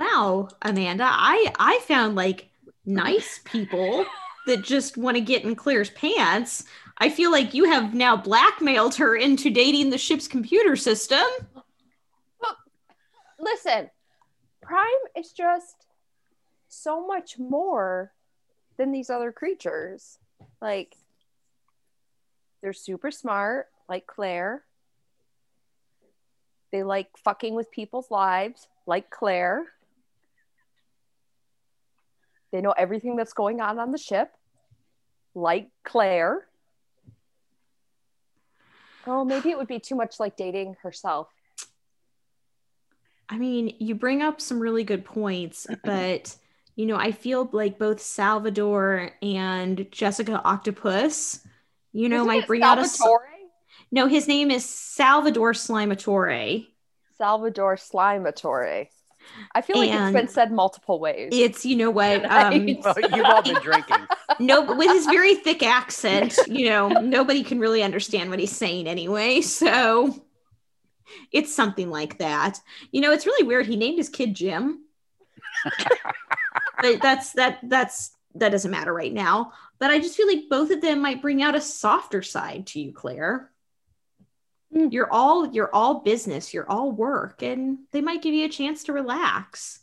Wow, 0.01 0.47
Amanda, 0.63 1.05
I 1.05 1.53
I 1.59 1.79
found 1.87 2.15
like 2.15 2.49
nice 2.87 3.39
people 3.43 4.03
that 4.47 4.63
just 4.63 4.97
want 4.97 5.15
to 5.15 5.21
get 5.21 5.43
in 5.43 5.55
Claire's 5.55 5.91
pants. 5.91 6.63
I 6.97 7.09
feel 7.09 7.31
like 7.31 7.53
you 7.53 7.65
have 7.65 7.93
now 7.93 8.17
blackmailed 8.17 8.95
her 8.95 9.15
into 9.15 9.51
dating 9.51 9.91
the 9.91 9.99
ship's 9.99 10.27
computer 10.27 10.75
system. 10.75 11.23
Well, 12.41 12.57
Listen, 13.39 13.91
Prime 14.63 14.87
is 15.15 15.33
just 15.33 15.85
so 16.67 17.05
much 17.05 17.37
more 17.37 18.11
than 18.77 18.91
these 18.91 19.11
other 19.11 19.31
creatures. 19.31 20.17
Like, 20.59 20.95
they're 22.63 22.73
super 22.73 23.11
smart, 23.11 23.67
like 23.87 24.07
Claire. 24.07 24.63
They 26.71 26.81
like 26.81 27.09
fucking 27.23 27.53
with 27.53 27.69
people's 27.69 28.09
lives, 28.09 28.67
like 28.87 29.11
Claire. 29.11 29.67
They 32.51 32.61
know 32.61 32.71
everything 32.71 33.15
that's 33.15 33.33
going 33.33 33.61
on 33.61 33.79
on 33.79 33.91
the 33.91 33.97
ship, 33.97 34.31
like 35.33 35.69
Claire. 35.83 36.47
Oh, 39.07 39.25
maybe 39.25 39.49
it 39.49 39.57
would 39.57 39.67
be 39.67 39.79
too 39.79 39.95
much 39.95 40.19
like 40.19 40.35
dating 40.35 40.75
herself. 40.83 41.29
I 43.29 43.37
mean, 43.37 43.75
you 43.79 43.95
bring 43.95 44.21
up 44.21 44.41
some 44.41 44.59
really 44.59 44.83
good 44.83 45.05
points, 45.05 45.65
but 45.83 46.35
you 46.75 46.85
know, 46.85 46.97
I 46.97 47.11
feel 47.11 47.49
like 47.51 47.79
both 47.79 48.01
Salvador 48.01 49.11
and 49.21 49.87
Jessica 49.91 50.41
Octopus, 50.43 51.45
you 51.93 52.09
know, 52.09 52.17
Isn't 52.17 52.27
might 52.27 52.47
bring 52.47 52.63
out 52.63 52.79
a? 52.79 52.87
No, 53.91 54.07
his 54.07 54.27
name 54.27 54.51
is 54.51 54.63
Salvador 54.65 55.51
Slimatore. 55.51 56.67
Salvador 57.17 57.75
Slimatore. 57.75 58.87
I 59.53 59.61
feel 59.61 59.77
like 59.77 59.89
And- 59.91 60.15
it's 60.15 60.21
been 60.21 60.27
said 60.33 60.51
multiple 60.51 60.99
ways. 60.99 61.29
It's 61.31 61.65
you 61.65 61.75
know 61.75 61.91
what? 61.91 62.21
Right. 62.23 62.53
Um, 62.53 62.77
Well, 62.83 63.17
you've 63.17 63.25
all 63.25 63.41
been 63.41 63.61
drinking. 63.61 64.05
no, 64.39 64.61
with 64.61 64.89
his 64.89 65.05
very 65.05 65.35
thick 65.35 65.63
accent, 65.63 66.37
you 66.47 66.69
know, 66.69 66.87
nobody 66.89 67.43
can 67.43 67.59
really 67.59 67.83
understand 67.83 68.29
what 68.29 68.39
he's 68.39 68.55
saying 68.55 68.87
anyway. 68.87 69.41
So 69.41 70.15
it's 71.31 71.53
something 71.53 71.89
like 71.89 72.17
that. 72.19 72.59
You 72.91 73.01
know, 73.01 73.11
it's 73.11 73.25
really 73.25 73.45
weird. 73.45 73.65
He 73.67 73.75
named 73.75 73.97
his 73.97 74.09
kid 74.09 74.33
Jim. 74.33 74.85
but 76.81 77.01
that's 77.01 77.33
that 77.33 77.59
that's 77.63 78.11
that 78.35 78.49
doesn't 78.49 78.71
matter 78.71 78.93
right 78.93 79.13
now. 79.13 79.53
But 79.79 79.91
I 79.91 79.99
just 79.99 80.15
feel 80.15 80.27
like 80.27 80.49
both 80.49 80.71
of 80.71 80.81
them 80.81 81.01
might 81.01 81.21
bring 81.21 81.41
out 81.41 81.55
a 81.55 81.61
softer 81.61 82.21
side 82.21 82.67
to 82.67 82.79
you, 82.79 82.93
Claire. 82.93 83.49
Hmm. 84.73 84.87
You're 84.91 85.11
all 85.11 85.47
you're 85.47 85.73
all 85.73 85.99
business, 86.01 86.53
you're 86.53 86.69
all 86.69 86.91
work, 86.91 87.41
and 87.41 87.79
they 87.91 88.01
might 88.01 88.21
give 88.21 88.33
you 88.33 88.45
a 88.45 88.49
chance 88.49 88.83
to 88.85 88.93
relax. 88.93 89.79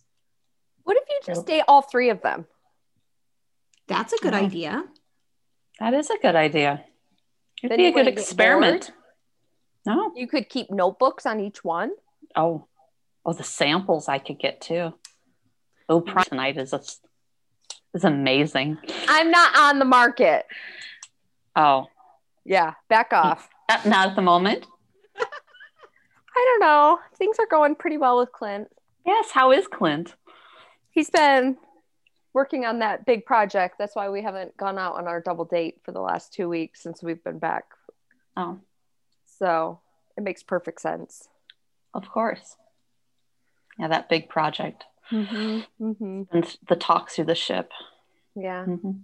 what 0.85 0.96
if 0.96 1.05
you 1.11 1.20
just 1.27 1.44
date 1.46 1.64
all 1.68 1.83
three 1.83 2.09
of 2.09 2.22
them? 2.22 2.46
That's 3.88 4.14
a 4.14 4.18
good 4.18 4.33
Oh. 4.33 4.38
idea. 4.38 4.85
That 5.81 5.92
is 5.92 6.09
a 6.09 6.16
good 6.16 6.35
idea. 6.35 6.83
It'd 7.62 7.70
Then 7.72 7.77
be 7.79 7.87
a 7.88 7.92
good 7.92 8.09
experiment. 8.09 8.90
No. 9.85 10.12
You 10.16 10.27
could 10.27 10.48
keep 10.48 10.70
notebooks 10.70 11.27
on 11.27 11.40
each 11.40 11.62
one. 11.62 11.90
Oh. 12.35 12.66
Oh, 13.27 13.35
the 13.35 13.44
samples 13.44 14.09
I 14.09 14.18
could 14.18 14.38
get 14.38 14.62
too. 14.62 14.94
Oh, 15.90 16.01
prime 16.01 16.24
tonight 16.24 16.57
is 16.57 16.72
a, 16.72 16.81
is 17.92 18.05
amazing. 18.05 18.79
I'm 19.09 19.31
not 19.31 19.57
on 19.59 19.79
the 19.79 19.85
market. 19.85 20.46
Oh, 21.55 21.87
Yeah, 22.46 22.74
back 22.88 23.12
off. 23.12 23.51
not, 23.68 23.85
not 23.87 24.09
at 24.11 24.16
the 24.16 24.22
moment. 24.22 24.66
I 26.38 26.44
don't 26.59 26.61
know. 26.61 26.98
Things 27.16 27.37
are 27.40 27.46
going 27.51 27.74
pretty 27.74 27.98
well 27.98 28.18
with 28.18 28.31
Clint. 28.33 28.68
Yes. 29.05 29.31
How 29.33 29.51
is 29.51 29.66
Clint? 29.66 30.14
He's 30.90 31.11
been 31.11 31.57
working 32.33 32.64
on 32.64 32.79
that 32.79 33.05
big 33.07 33.27
project. 33.27 33.74
That's 33.79 33.96
why 33.96 34.09
we 34.09 34.22
haven't 34.22 34.57
gone 34.57 34.79
out 34.79 34.94
on 34.94 35.09
our 35.09 35.20
double 35.20 35.44
date 35.44 35.81
for 35.85 35.90
the 35.92 36.01
last 36.01 36.33
two 36.33 36.48
weeks 36.48 36.81
since 36.83 37.03
we've 37.03 37.22
been 37.24 37.38
back. 37.40 37.64
Oh, 38.37 38.61
So 39.38 39.81
it 40.16 40.22
makes 40.22 40.42
perfect 40.44 40.81
sense. 40.81 41.29
of 41.94 42.09
course. 42.09 42.57
Yeah, 43.79 43.88
that 43.88 44.09
big 44.09 44.29
project 44.29 44.85
Mm-hmm. 45.11 45.61
Mm-hmm. 45.85 46.22
and 46.37 46.57
the 46.68 46.77
talks 46.77 47.14
through 47.16 47.24
the 47.24 47.35
ship. 47.35 47.72
Yeah. 48.37 48.64
Mhm. 48.66 49.01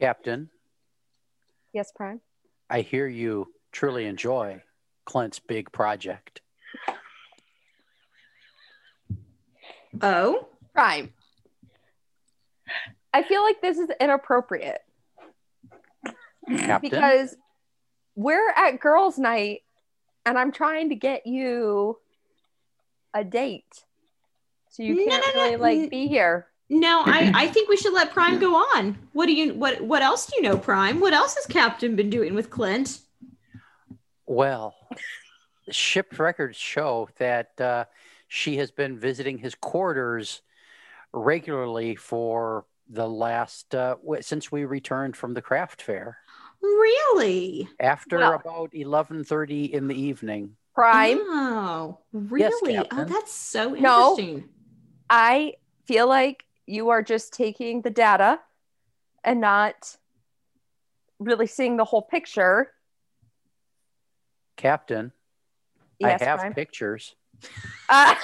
Captain, 0.00 0.48
Yes, 1.74 1.92
Prime. 1.94 2.22
I 2.70 2.80
hear 2.80 3.06
you 3.06 3.52
truly 3.72 4.06
enjoy 4.06 4.62
Clint's 5.06 5.38
big 5.38 5.72
project. 5.72 6.42
Oh, 10.02 10.48
Prime. 10.74 11.14
I 13.14 13.22
feel 13.22 13.42
like 13.42 13.62
this 13.62 13.78
is 13.78 13.88
inappropriate 13.98 14.82
Captain, 16.46 16.90
because 16.90 17.34
we're 18.14 18.50
at 18.50 18.78
girls' 18.78 19.18
night 19.18 19.62
and 20.26 20.36
I'm 20.38 20.52
trying 20.52 20.90
to 20.90 20.96
get 20.96 21.26
you 21.26 21.98
a 23.14 23.24
date. 23.24 23.84
So 24.68 24.82
you 24.82 24.96
can't 24.96 25.24
no, 25.34 25.40
no, 25.40 25.42
really 25.44 25.54
n- 25.54 25.60
like 25.60 25.90
be 25.90 26.08
here. 26.08 26.48
No, 26.68 27.02
I, 27.06 27.32
I 27.34 27.46
think 27.46 27.70
we 27.70 27.76
should 27.76 27.94
let 27.94 28.12
Prime 28.12 28.38
go 28.38 28.56
on. 28.56 28.98
What 29.12 29.26
do 29.26 29.32
you 29.32 29.54
what 29.54 29.80
what 29.80 30.02
else 30.02 30.26
do 30.26 30.36
you 30.36 30.42
know, 30.42 30.58
Prime? 30.58 31.00
What 31.00 31.14
else 31.14 31.36
has 31.36 31.46
Captain 31.46 31.96
been 31.96 32.10
doing 32.10 32.34
with 32.34 32.50
Clint? 32.50 32.98
Well, 34.26 34.74
ship 35.70 36.18
records 36.18 36.56
show 36.56 37.08
that 37.18 37.60
uh, 37.60 37.84
she 38.28 38.56
has 38.58 38.70
been 38.70 38.98
visiting 38.98 39.38
his 39.38 39.54
quarters 39.54 40.42
regularly 41.12 41.96
for 41.96 42.66
the 42.88 43.08
last 43.08 43.74
uh, 43.74 43.96
since 44.20 44.52
we 44.52 44.64
returned 44.64 45.16
from 45.16 45.34
the 45.34 45.42
craft 45.42 45.82
fair. 45.82 46.18
Really? 46.62 47.68
After 47.80 48.18
Well- 48.18 48.34
about 48.34 48.74
eleven 48.74 49.24
thirty 49.24 49.64
in 49.66 49.88
the 49.88 50.00
evening. 50.00 50.56
Prime, 50.74 51.18
Oh, 51.22 52.00
really? 52.12 52.76
oh, 52.90 53.04
that's 53.04 53.32
so 53.32 53.70
No. 53.70 54.10
interesting. 54.10 54.48
I 55.08 55.54
feel 55.86 56.06
like 56.06 56.44
you 56.66 56.90
are 56.90 57.02
just 57.02 57.32
taking 57.32 57.80
the 57.80 57.88
data 57.88 58.40
and 59.24 59.40
not 59.40 59.96
really 61.18 61.46
seeing 61.46 61.78
the 61.78 61.84
whole 61.86 62.02
picture. 62.02 62.72
Captain, 64.56 65.12
Yes, 65.98 66.20
I 66.20 66.24
have 66.24 66.38
Prime. 66.40 66.54
pictures. 66.54 67.14
Ah, 67.88 68.20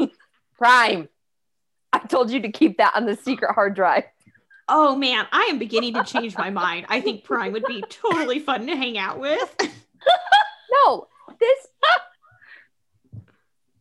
Prime. 0.56 1.08
I 1.92 1.98
told 2.00 2.30
you 2.30 2.40
to 2.40 2.50
keep 2.50 2.78
that 2.78 2.94
on 2.96 3.06
the 3.06 3.16
secret 3.16 3.52
hard 3.54 3.74
drive. 3.74 4.04
Oh 4.68 4.94
man, 4.96 5.26
I 5.32 5.44
am 5.44 5.58
beginning 5.58 5.94
to 5.94 6.04
change 6.04 6.36
my 6.36 6.50
mind. 6.50 6.86
I 6.88 7.00
think 7.00 7.24
Prime 7.24 7.52
would 7.52 7.64
be 7.66 7.82
totally 7.82 8.38
fun 8.38 8.66
to 8.66 8.76
hang 8.76 8.98
out 8.98 9.18
with. 9.18 9.54
No, 10.84 11.08
this. 11.40 11.66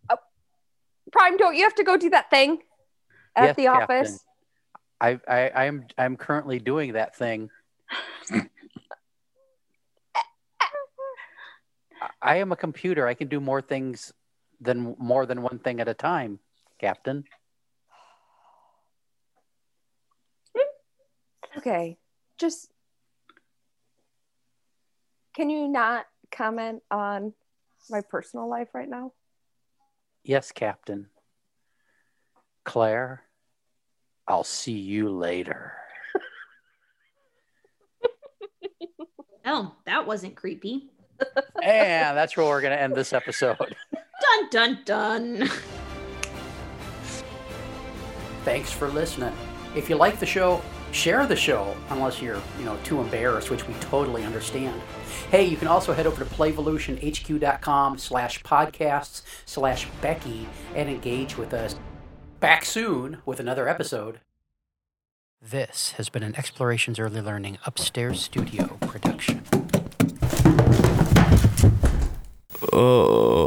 Oh, 0.10 0.16
Prime, 1.12 1.36
don't 1.38 1.56
you 1.56 1.64
have 1.64 1.76
to 1.76 1.84
go 1.84 1.98
do 1.98 2.10
that 2.12 2.30
thing 2.30 2.60
at 3.36 3.44
Yes, 3.44 3.56
the 3.58 3.64
Captain. 3.66 3.98
office? 4.06 4.24
I, 5.02 5.20
I 5.28 5.66
I'm 5.66 5.86
I'm 5.98 6.16
currently 6.16 6.60
doing 6.60 6.94
that 6.94 7.16
thing. 7.16 7.50
I- 12.02 12.10
I 12.22 12.36
am 12.38 12.52
a 12.52 12.56
computer. 12.56 13.08
I 13.08 13.14
can 13.14 13.28
do 13.28 13.40
more 13.40 13.62
things 13.62 14.14
than 14.60 14.96
more 14.98 15.26
than 15.26 15.42
one 15.42 15.60
thing 15.60 15.80
at 15.80 15.88
a 15.88 15.94
time, 15.94 16.40
Captain. 16.80 17.24
Okay, 21.58 21.98
just. 22.38 22.70
Can 25.36 25.50
you 25.50 25.68
not 25.68 26.06
comment 26.32 26.82
on 26.90 27.34
my 27.90 28.02
personal 28.02 28.48
life 28.50 28.70
right 28.74 28.90
now? 28.90 29.14
Yes, 30.24 30.52
Captain. 30.52 31.10
Claire, 32.64 33.24
I'll 34.28 34.44
see 34.44 34.78
you 34.78 35.10
later. 35.10 35.74
Oh, 39.50 39.74
that 39.86 40.06
wasn't 40.06 40.36
creepy. 40.36 40.90
And 41.64 42.18
that's 42.18 42.36
where 42.38 42.46
we're 42.46 42.62
going 42.62 42.76
to 42.76 42.82
end 42.82 42.96
this 42.96 43.14
episode. 43.14 43.58
Dun 43.60 44.50
dun 44.50 44.80
dun. 44.86 45.50
Thanks 48.44 48.72
for 48.72 48.88
listening. 48.90 49.34
If 49.76 49.90
you 49.90 49.96
like 49.96 50.20
the 50.20 50.26
show, 50.26 50.62
share 50.92 51.28
the 51.28 51.36
show 51.36 51.76
unless 51.90 52.22
you're, 52.22 52.42
you 52.58 52.66
know, 52.66 52.78
too 52.84 53.02
embarrassed, 53.02 53.50
which 53.50 53.68
we 53.68 53.74
totally 53.76 54.24
understand. 54.24 54.82
Hey, 55.32 55.46
you 55.46 55.58
can 55.58 55.68
also 55.68 55.94
head 55.94 56.08
over 56.08 56.24
to 56.24 56.30
playvolutionhq.com 56.30 57.98
slash 57.98 58.42
podcasts 58.44 59.22
slash 59.46 59.88
Becky 60.02 60.48
and 60.76 60.90
engage 60.90 61.38
with 61.38 61.54
us. 61.54 61.76
Back 62.40 62.64
soon 62.64 63.18
with 63.26 63.40
another 63.40 63.68
episode. 63.68 64.22
This 65.42 65.92
has 65.98 66.10
been 66.10 66.24
an 66.24 66.36
Explorations 66.36 67.00
Early 67.00 67.22
Learning 67.22 67.58
Upstairs 67.66 68.22
Studio 68.24 68.78
production. 68.82 69.44
呃 72.72 73.47